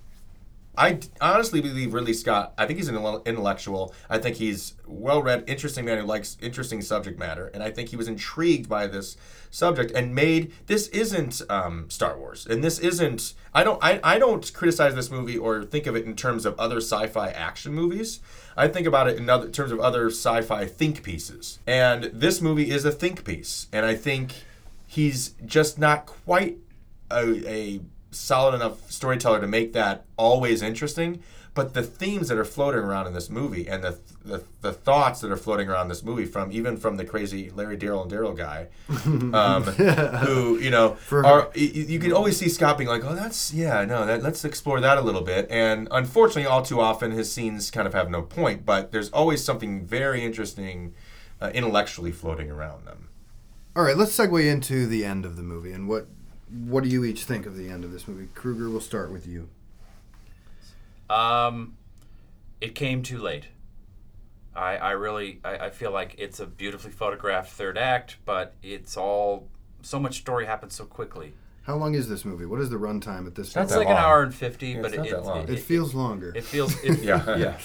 [0.77, 2.55] I honestly believe Ridley Scott.
[2.57, 3.95] I think he's an intellectual.
[4.09, 7.89] I think he's well read, interesting man who likes interesting subject matter, and I think
[7.89, 9.17] he was intrigued by this
[9.51, 13.35] subject and made this isn't um, Star Wars, and this isn't.
[13.53, 13.83] I don't.
[13.83, 17.31] I, I don't criticize this movie or think of it in terms of other sci-fi
[17.31, 18.21] action movies.
[18.57, 22.71] I think about it in other terms of other sci-fi think pieces, and this movie
[22.71, 24.35] is a think piece, and I think
[24.87, 26.59] he's just not quite
[27.13, 27.81] a, a
[28.11, 31.23] solid enough storyteller to make that always interesting.
[31.53, 35.21] But the themes that are floating around in this movie and the, the the thoughts
[35.21, 38.37] that are floating around this movie from even from the crazy Larry Daryl and Daryl
[38.37, 38.69] guy,
[39.37, 43.05] um, who you know For are y- y- you can always see Scott being like,
[43.05, 45.49] oh that's yeah no that, let's explore that a little bit.
[45.51, 48.65] And unfortunately, all too often his scenes kind of have no point.
[48.65, 50.95] But there's always something very interesting
[51.41, 53.09] uh, intellectually floating around them.
[53.75, 56.07] All right, let's segue into the end of the movie and what
[56.53, 58.29] what do you each think of the end of this movie?
[58.35, 59.49] Kruger, we'll start with you.
[61.09, 61.77] Um,
[62.61, 63.47] it came too late.
[64.55, 68.97] I, I really I, I feel like it's a beautifully photographed third act, but it's
[68.97, 69.49] all
[69.83, 71.33] so much story happens so quickly.
[71.63, 72.47] How long is this movie?
[72.47, 73.75] What is the runtime at this not It's point?
[73.75, 74.03] that like an long.
[74.05, 75.51] hour and fifty, Yeah, but it's it, not that.
[75.55, 76.33] It feels longer.
[76.35, 77.37] It feels it, Yeah.
[77.37, 77.59] yeah.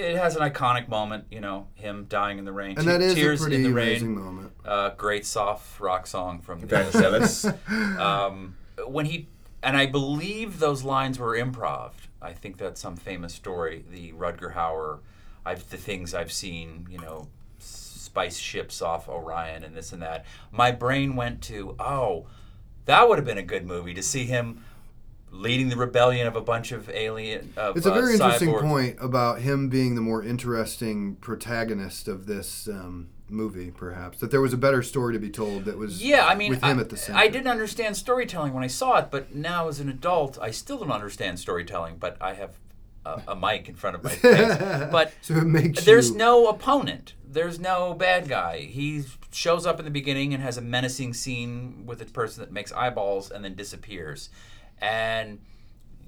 [0.00, 2.78] It has an iconic moment, you know, him dying in the rain.
[2.78, 4.24] and that is Tears a pretty in the amazing rain.
[4.24, 4.52] moment.
[4.64, 7.44] Uh, great soft rock song from the Okay, yeah, that's-
[7.98, 9.26] um, when he
[9.62, 11.92] and I believe those lines were improv.
[12.22, 13.84] I think that's some famous story.
[13.90, 15.00] The Rutger Hauer,
[15.44, 20.24] I've the things I've seen, you know, spice ships off Orion and this and that.
[20.50, 22.26] My brain went to, oh,
[22.86, 24.64] that would have been a good movie to see him
[25.30, 27.52] leading the rebellion of a bunch of alien.
[27.56, 28.60] Of, It's a uh, very interesting cyborgs.
[28.60, 34.18] point about him being the more interesting protagonist of this um, movie, perhaps.
[34.18, 36.62] That there was a better story to be told that was Yeah, I mean, with
[36.62, 37.18] him I, at the center.
[37.18, 40.78] I didn't understand storytelling when I saw it, but now as an adult, I still
[40.78, 41.96] don't understand storytelling.
[41.98, 42.58] But I have
[43.04, 44.58] a, a mic in front of my face.
[44.90, 47.14] But So it makes there's you, no opponent.
[47.24, 48.60] There's no bad guy.
[48.60, 52.52] He shows up in the beginning and has a menacing scene with a person that
[52.52, 54.30] makes eyeballs and then disappears.
[54.80, 55.38] And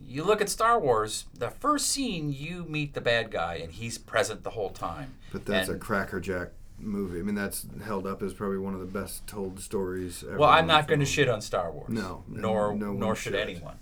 [0.07, 3.99] you look at Star Wars, the first scene you meet the bad guy and he's
[3.99, 5.15] present the whole time.
[5.33, 7.21] But that's And- a crackerjack movie.
[7.21, 10.39] I mean, that's held up as probably one of the best told stories ever.
[10.39, 11.89] Well, I'm not going to shit on Star Wars.
[11.91, 13.41] No, nor no nor should should.
[13.41, 13.79] anyone.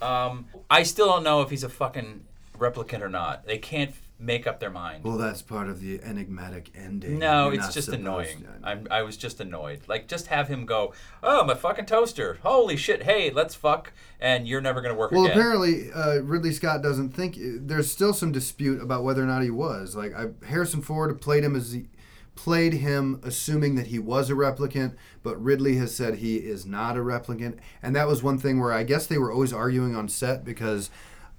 [0.00, 2.24] Um, I still don't know if he's a fucking
[2.58, 3.46] replicant or not.
[3.46, 5.04] They can't make up their mind.
[5.04, 7.18] Well, that's part of the enigmatic ending.
[7.18, 8.46] No, You're it's just annoying.
[8.64, 9.82] I'm, I was just annoyed.
[9.88, 12.38] Like, just have him go, "Oh, my fucking toaster!
[12.42, 13.02] Holy shit!
[13.02, 15.36] Hey, let's fuck!" And you're never gonna work Well, again.
[15.38, 19.50] apparently, uh, Ridley Scott doesn't think there's still some dispute about whether or not he
[19.50, 19.94] was.
[19.94, 21.88] Like I, Harrison Ford played him as he
[22.34, 26.96] played him, assuming that he was a replicant, but Ridley has said he is not
[26.96, 30.08] a replicant, and that was one thing where I guess they were always arguing on
[30.08, 30.90] set because.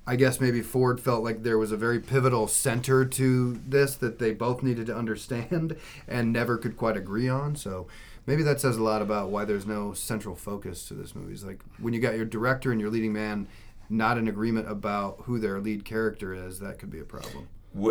[0.07, 4.19] I guess maybe Ford felt like there was a very pivotal center to this that
[4.19, 5.75] they both needed to understand
[6.07, 7.57] and never could quite agree on.
[7.57, 7.87] So
[8.25, 11.33] maybe that says a lot about why there's no central focus to this movie.
[11.33, 13.47] It's like when you got your director and your leading man
[13.89, 17.49] not in agreement about who their lead character is, that could be a problem.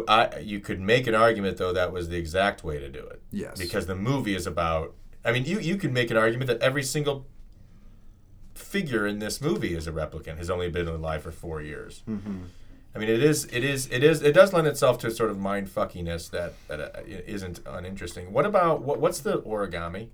[0.09, 3.21] I, you could make an argument though that was the exact way to do it.
[3.31, 3.59] Yes.
[3.59, 4.95] Because the movie is about.
[5.23, 7.27] I mean, you you could make an argument that every single
[8.59, 10.39] figure in this movie is a replicant.
[10.39, 12.03] Has only been alive for four years.
[12.09, 12.45] Mm-hmm.
[12.95, 15.31] I mean, it is it is it is it does lend itself to a sort
[15.31, 18.33] of mind fuckiness that that uh, isn't uninteresting.
[18.33, 20.09] What about what what's the origami?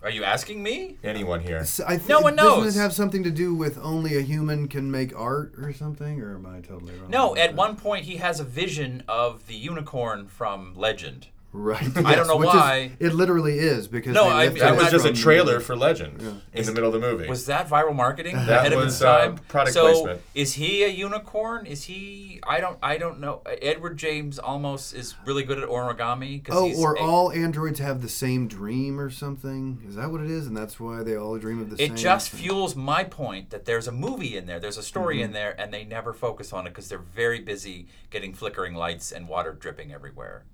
[0.00, 0.96] Are you asking me?
[1.02, 1.64] Anyone here?
[1.64, 2.46] So I th- No one knows.
[2.46, 2.76] Doesn't knows.
[2.76, 6.20] it have something to do with only a human can make art or something?
[6.22, 7.10] Or am I totally wrong?
[7.10, 7.34] No.
[7.36, 7.54] At that?
[7.56, 11.28] one point, he has a vision of the unicorn from Legend.
[11.50, 11.82] Right.
[12.04, 12.92] I don't know which is- why.
[13.00, 15.60] it literally is because No, I- lifted I That it was just a from- trailer
[15.60, 16.20] for Legend
[16.52, 17.26] in the middle of the movie.
[17.26, 19.34] Was that viral marketing That ahead of was, its time?
[19.34, 20.20] uh, product so placement.
[20.34, 21.64] is he a unicorn?
[21.64, 22.38] Is he?
[22.46, 22.78] I don't.
[22.82, 23.40] I don't know.
[23.62, 26.44] Edward James Olmos is really good at origami.
[26.44, 29.82] 'cause Oh, he's or a- all androids have the same dream or something?
[29.88, 30.46] Is that what it is?
[30.46, 31.92] And that's why they all dream of the same.
[31.94, 32.40] It just thing?
[32.40, 35.24] fuels my point that there's a movie in there, there's a story Mm-hmm.
[35.24, 39.10] in there, and they never focus on it because they're very busy getting flickering lights
[39.10, 40.44] and water dripping everywhere.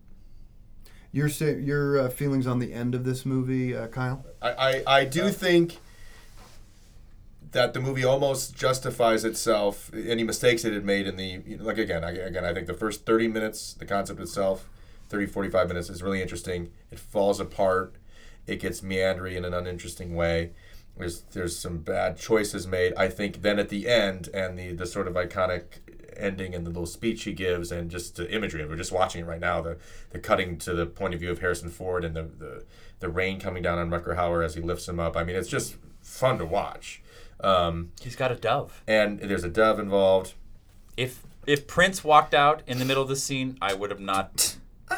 [1.15, 4.27] Your sa- your uh, feelings on the end of this movie, uh, Kyle?
[4.43, 5.79] I, I, I do think
[7.53, 11.63] that the movie almost justifies itself any mistakes it had made in the you know,
[11.63, 14.69] like again I, again I think the first 30 minutes the concept itself
[15.09, 16.73] 30 45 minutes is really interesting.
[16.91, 17.95] It falls apart.
[18.49, 20.51] It gets meandering in an uninteresting way.
[20.97, 22.93] There's there's some bad choices made.
[22.97, 25.79] I think then at the end and the the sort of iconic
[26.17, 28.71] ending and the little speech he gives and just the imagery of it.
[28.71, 29.61] We're just watching it right now.
[29.61, 29.77] The
[30.11, 32.65] the cutting to the point of view of Harrison Ford and the the,
[33.01, 35.17] the rain coming down on Rutger Hauer as he lifts him up.
[35.17, 37.03] I mean, it's just fun to watch.
[37.41, 38.83] Um, He's got a dove.
[38.87, 40.35] and there's a dove involved.
[40.97, 44.57] If if Prince walked out in the middle of the scene, I would have not.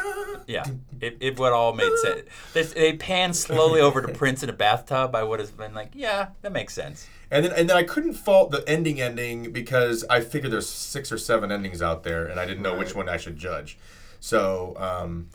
[0.49, 0.65] Yeah,
[1.01, 2.23] it, it would all made sense.
[2.53, 5.17] They, they pan slowly over to Prince in a bathtub.
[5.17, 7.09] I would have been like, yeah, that makes sense.
[7.31, 11.11] And then, and then I couldn't fault the ending ending because I figured there's six
[11.11, 13.79] or seven endings out there, and I didn't know which one I should judge.
[14.21, 15.29] So, um,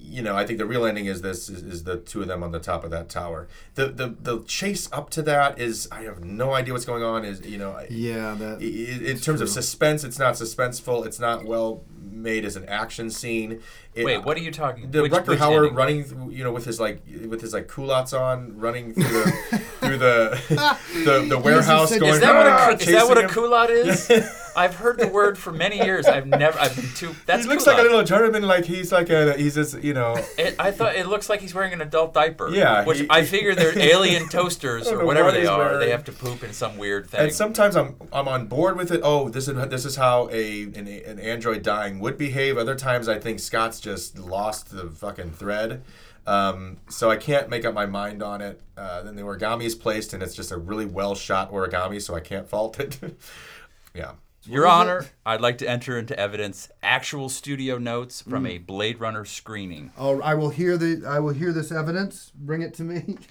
[0.00, 2.42] you know, I think the real ending is this: is, is the two of them
[2.42, 3.48] on the top of that tower.
[3.74, 7.24] The the the chase up to that is I have no idea what's going on.
[7.24, 8.58] Is you know, Yeah, that.
[8.60, 11.04] i- i- in terms of suspense, it's not suspenseful.
[11.06, 13.60] It's not well made as an action scene.
[13.94, 14.90] It- Wait, what are you talking?
[14.90, 15.74] the which, Rutger which Hauer ending?
[15.74, 19.60] running, th- you know, with his like with his like culottes on, running through the
[19.80, 20.40] through the
[21.04, 22.14] the, the warehouse said- going.
[22.14, 24.08] Is that what "Ah," a is that what a culotte is?
[24.58, 26.06] I've heard the word for many years.
[26.06, 26.58] I've never.
[26.58, 27.14] I've been too.
[27.26, 30.16] That's he looks like a little German, like he's like a he's just you know.
[30.36, 32.50] It, I thought it looks like he's wearing an adult diaper.
[32.50, 35.58] Yeah, which he- I figure they're alien toasters or whatever what they are.
[35.58, 35.78] wearing.
[35.78, 37.20] They have to poop in some weird thing.
[37.20, 39.00] And sometimes I'm I'm on board with it.
[39.04, 42.58] Oh, this is this is how a an, an android dying would behave.
[42.58, 45.82] Other times I think Scott's just lost the fucking thread.
[46.26, 48.60] Um, so I can't make up my mind on it.
[48.76, 52.14] Uh, then the origami is placed, and it's just a really well shot origami, so
[52.14, 52.98] I can't fault it.
[53.94, 54.12] yeah.
[54.44, 58.50] Your Honor, I'd like to enter into evidence actual studio notes from Mm.
[58.50, 59.92] a Blade Runner screening.
[59.98, 61.04] Oh, I will hear the.
[61.06, 62.32] I will hear this evidence.
[62.34, 63.18] Bring it to me.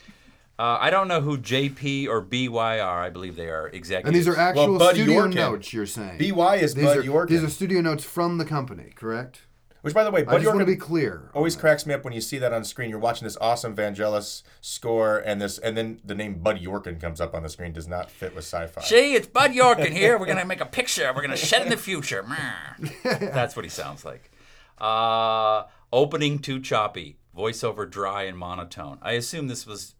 [0.59, 2.99] Uh, I don't know who JP or BY are.
[3.03, 4.07] I believe they are executives.
[4.07, 5.35] And these are actual Bud studio Yorkin.
[5.35, 5.71] notes.
[5.71, 6.17] You're saying.
[6.17, 7.29] BY is these Bud are, Yorkin.
[7.29, 9.41] These are studio notes from the company, correct?
[9.87, 11.29] Which, by the way, I Bud just want to be clear.
[11.33, 12.89] always cracks me up when you see that on screen.
[12.89, 17.21] You're watching this awesome Vangelis score, and this, and then the name Bud Yorkin comes
[17.21, 17.71] up on the screen.
[17.71, 18.81] Does not fit with sci-fi.
[18.81, 20.17] See, it's Bud Yorkin here.
[20.17, 21.09] We're gonna make a picture.
[21.15, 22.25] We're gonna set in the future.
[23.05, 24.29] That's what he sounds like.
[24.77, 27.19] Uh, opening too choppy.
[27.33, 28.97] Voiceover dry and monotone.
[29.01, 29.95] I assume this was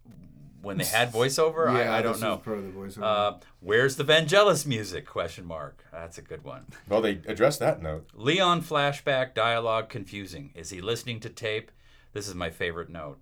[0.62, 1.72] when they had voiceover.
[1.72, 2.34] Yeah, I, I don't know.
[2.34, 3.02] is part of the voiceover.
[3.02, 5.06] Uh, where's the Vangelis music?
[5.06, 5.84] Question mark.
[5.92, 6.66] That's a good one.
[6.88, 8.08] Well, they addressed that note.
[8.14, 10.50] Leon flashback dialogue confusing.
[10.54, 11.70] Is he listening to tape?
[12.12, 13.18] This is my favorite note.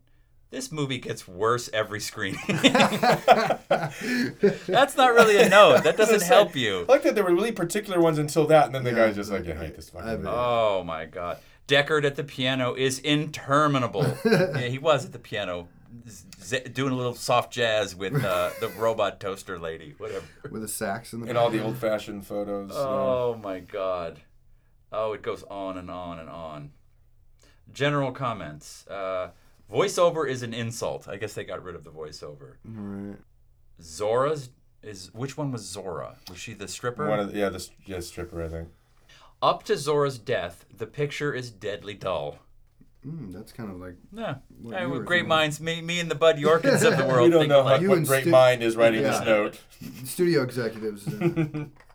[0.50, 2.40] This movie gets worse every screening.
[2.48, 3.66] That's
[4.96, 5.82] not really a note.
[5.82, 6.86] That doesn't help you.
[6.88, 9.32] I like that there were really particular ones until that, and then the guy's just
[9.32, 10.32] like, "I hate this fucking." I movie." bet.
[10.34, 11.38] Oh my god.
[11.66, 14.06] Deckard at the piano is interminable.
[14.24, 15.66] yeah, he was at the piano
[16.08, 20.24] z- doing a little soft jazz with uh, the robot toaster lady, whatever.
[20.50, 22.70] with a sax in the And all the old-fashioned photos.
[22.72, 22.78] yeah.
[22.78, 24.20] Oh my god.
[24.92, 26.70] Oh, it goes on and on and on.
[27.72, 28.86] General comments.
[28.86, 29.30] Uh,
[29.72, 31.08] voiceover is an insult.
[31.08, 32.54] I guess they got rid of the voiceover.
[32.64, 33.16] Right.
[33.80, 34.50] Zhora's
[34.82, 36.14] is which one was Zhora?
[36.30, 37.08] Was she the stripper?
[37.08, 38.68] One of the, yeah, the yeah, stripper, I think.
[39.42, 42.38] Up to Zhora's death, the picture is deadly dull.
[43.06, 46.10] Mm, that's kind of like Yeah, What Hey, you were great minds, me, me and
[46.10, 47.30] the Bud Yorkins of the world.
[47.30, 47.76] We don't know alike.
[47.76, 49.10] how, You what and great Stu- mind is writing Yeah.
[49.10, 49.60] this note.
[50.04, 51.06] studio executives.
[51.06, 51.66] uh,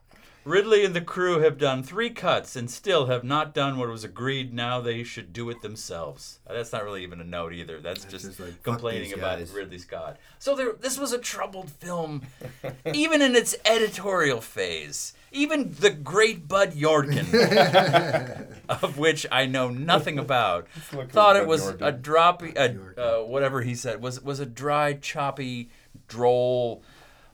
[0.43, 4.03] Ridley and the crew have done three cuts and still have not done what was
[4.03, 4.53] agreed.
[4.53, 6.39] Now they should do it themselves.
[6.47, 7.79] Uh, That's not really even a note either.
[7.79, 9.51] That's just, just like, complaining about guys.
[9.51, 10.17] Ridley Scott.
[10.39, 12.23] So there, this was a troubled film,
[12.93, 15.13] even in its editorial phase.
[15.31, 17.25] Even the great Bud Yorkin,
[18.69, 21.87] of which I know nothing about, look for thought Bud it was Yorkin.
[21.87, 25.69] a droppy, a, uh, whatever he said was was a dry, choppy,
[26.09, 26.83] droll,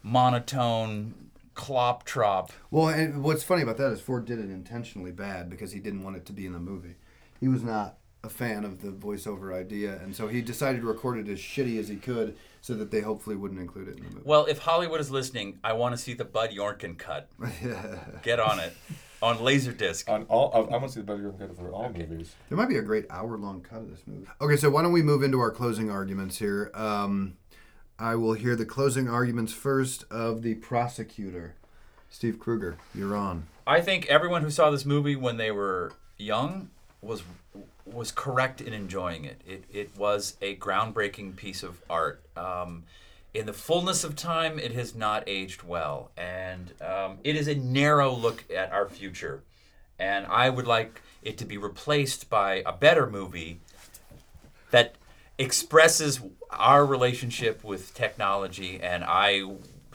[0.04, 1.14] monotone
[1.58, 2.52] clop trop.
[2.72, 6.04] well, and what's funny about that is Ford did it intentionally bad because he didn't
[6.04, 6.96] want it to be in the movie.
[7.40, 11.18] He was not a fan of the voiceover idea, and so he decided to record
[11.18, 14.10] it as shitty as he could, so that they hopefully wouldn't include it in the
[14.10, 14.22] movie.
[14.24, 17.28] Well, if Hollywood is listening, I want to see the Bud Yorkin cut.
[18.24, 18.74] Get on it.
[19.22, 20.08] On Laserdisc.
[20.08, 22.36] On all, I want to see the Bud better cut for all movies.
[22.50, 24.28] There might be a great hour-long cut of this movie.
[24.42, 26.70] Okay, so why don't we move into our closing arguments here?
[26.76, 27.38] Um,
[28.00, 31.56] I will hear the closing arguments first of the prosecutor,
[32.10, 32.78] Steve Kruger.
[32.94, 33.48] You're on.
[33.66, 36.70] I think everyone who saw this movie when they were young
[37.02, 37.24] was
[37.86, 39.42] was correct in enjoying it.
[39.48, 42.22] It, it was a groundbreaking piece of art.
[42.36, 42.84] Um,
[43.34, 47.56] in the fullness of time, it has not aged well, and um, it is a
[47.56, 49.42] narrow look at our future.
[49.98, 53.60] And I would like it to be replaced by a better movie
[54.72, 54.96] that
[55.38, 56.20] expresses
[56.52, 58.80] our relationship with technology.
[58.82, 59.42] And I,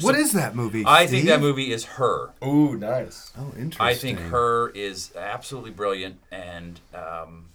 [0.01, 0.85] What is that movie?
[0.87, 2.31] I think that movie is her.
[2.45, 3.33] Ooh, nice.
[3.39, 3.87] Oh, interesting.
[3.87, 7.47] I think her is absolutely brilliant, and um,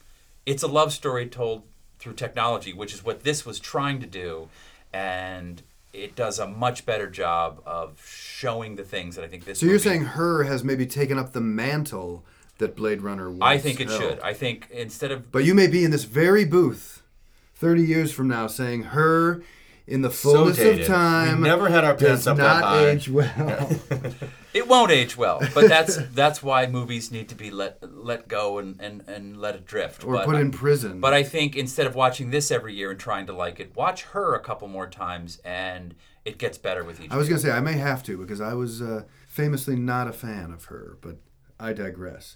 [0.46, 1.64] it's a love story told
[2.00, 4.50] through technology, which is what this was trying to do,
[4.94, 5.64] and
[5.94, 9.60] it does a much better job of showing the things that I think this.
[9.60, 12.24] So you're saying her has maybe taken up the mantle
[12.60, 14.02] that Blade Runner once I think it held.
[14.02, 14.20] should.
[14.20, 17.02] I think instead of But you may be in this very booth,
[17.58, 19.44] thirty years from now, saying her
[19.88, 22.90] in the fullness of time We never had our pants up that high.
[22.90, 23.72] age well.
[24.54, 28.58] it won't age well, but that's that's why movies need to be let let go
[28.58, 30.04] and and, and let it drift.
[30.04, 31.00] or but, put in prison.
[31.00, 34.04] But I think instead of watching this every year and trying to like it, watch
[34.04, 35.96] her a couple more times, and
[36.26, 37.10] it gets better with each.
[37.10, 40.08] I was going to say I may have to because I was uh, famously not
[40.08, 41.18] a fan of her, but
[41.60, 42.36] I digress.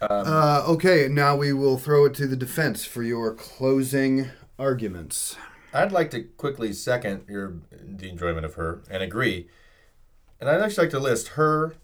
[0.00, 4.28] uh, okay, now we will throw it to the defense for your closing
[4.58, 5.36] arguments.
[5.72, 9.48] I'd like to quickly second your the enjoyment of her and agree.
[10.40, 11.74] And I'd actually like to list her,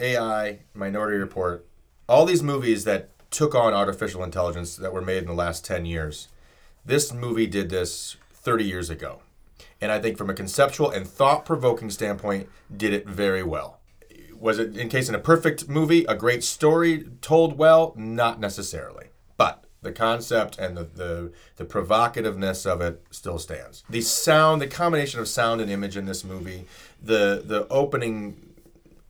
[0.00, 1.66] AI, Minority Report,
[2.08, 5.86] all these movies that took on artificial intelligence that were made in the last 10
[5.86, 6.28] years.
[6.84, 9.22] This movie did this 30 years ago.
[9.80, 13.78] And I think from a conceptual and thought-provoking standpoint, did it very well.
[14.38, 17.94] Was it in case in a perfect movie, a great story told well?
[17.96, 19.06] Not necessarily.
[19.82, 23.82] The concept and the, the, the provocativeness of it still stands.
[23.90, 26.66] The sound, the combination of sound and image in this movie,
[27.02, 28.52] the the opening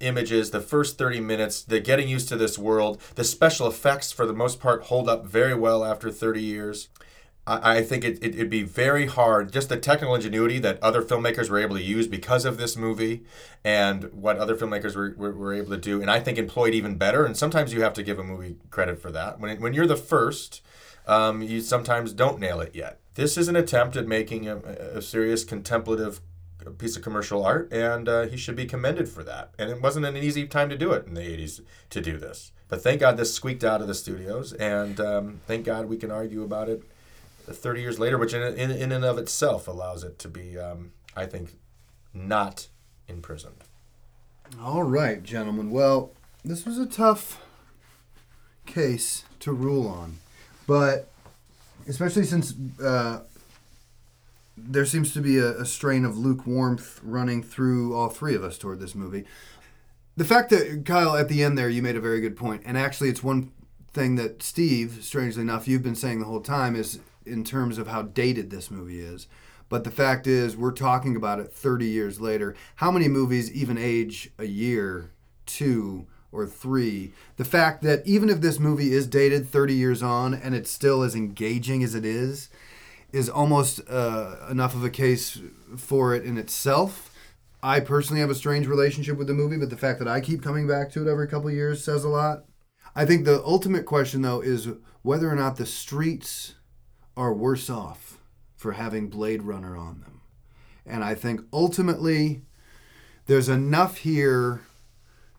[0.03, 4.27] images, the first 30 minutes, the getting used to this world, the special effects for
[4.27, 6.89] the most part hold up very well after 30 years.
[7.45, 11.51] I, think it, it, it'd be very hard, just the technical ingenuity that other filmmakers
[11.51, 13.25] were able to use because of this movie
[13.65, 16.97] and what other filmmakers were, were, were able to do, and I think employed even
[16.97, 17.25] better.
[17.25, 19.41] And sometimes you have to give a movie credit for that.
[19.41, 20.63] When, when you're the first,
[21.09, 23.01] um, you sometimes don't nail it yet.
[23.17, 26.21] This is an attempt at making a, a serious contemplative
[26.79, 29.53] piece of commercial art, and uh, he should be commended for that.
[29.59, 32.53] And it wasn't an easy time to do it in the 80s to do this.
[32.69, 36.13] But thank God this squeaked out of the studios, and um, thank God we can
[36.13, 36.85] argue about it
[37.45, 40.93] 30 years later, which in, in, in and of itself allows it to be, um,
[41.17, 41.57] I think,
[42.15, 42.69] not
[43.09, 43.65] imprisoned.
[44.61, 45.71] All right, gentlemen.
[45.71, 46.13] Well,
[46.45, 47.41] this was a tough
[48.67, 50.19] case to rule on,
[50.67, 51.09] but
[51.89, 53.21] especially since uh,
[54.57, 58.59] there seems to be a, a strain of lukewarmth running through all three of us
[58.59, 59.25] toward this movie.
[60.17, 62.77] The fact that Kyle at the end there, you made a very good point, and
[62.77, 63.51] actually, it's one
[63.93, 67.89] thing that Steve, strangely enough, you've been saying the whole time is in terms of
[67.89, 69.27] how dated this movie is.
[69.69, 72.55] But the fact is, we're talking about it 30 years later.
[72.77, 75.11] How many movies even age a year,
[75.47, 77.13] two, or three?
[77.37, 81.03] The fact that even if this movie is dated 30 years on and it's still
[81.03, 82.51] as engaging as it is,
[83.13, 85.41] is almost uh, enough of a case
[85.77, 87.11] for it in itself.
[87.63, 90.43] I personally have a strange relationship with the movie, but the fact that I keep
[90.43, 92.45] coming back to it every couple years says a lot.
[92.95, 94.69] I think the ultimate question, though, is
[95.03, 96.55] whether or not the streets
[97.17, 98.19] are worse off
[98.57, 100.21] for having Blade Runner on them.
[100.87, 102.43] And I think ultimately
[103.27, 104.63] there's enough here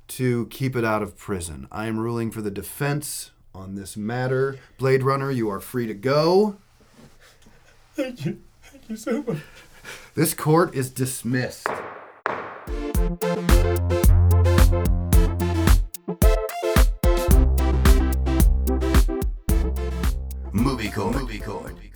[0.10, 1.68] to keep it out of prison.
[1.72, 4.60] I am ruling for the defense on this matter.
[4.78, 6.58] Blade Runner, you are free to go.
[7.96, 8.42] Thank you.
[8.64, 9.38] Thank you so much.
[10.16, 11.68] This court is dismissed.
[20.96, 21.72] Movie Court.
[21.72, 21.93] Movie.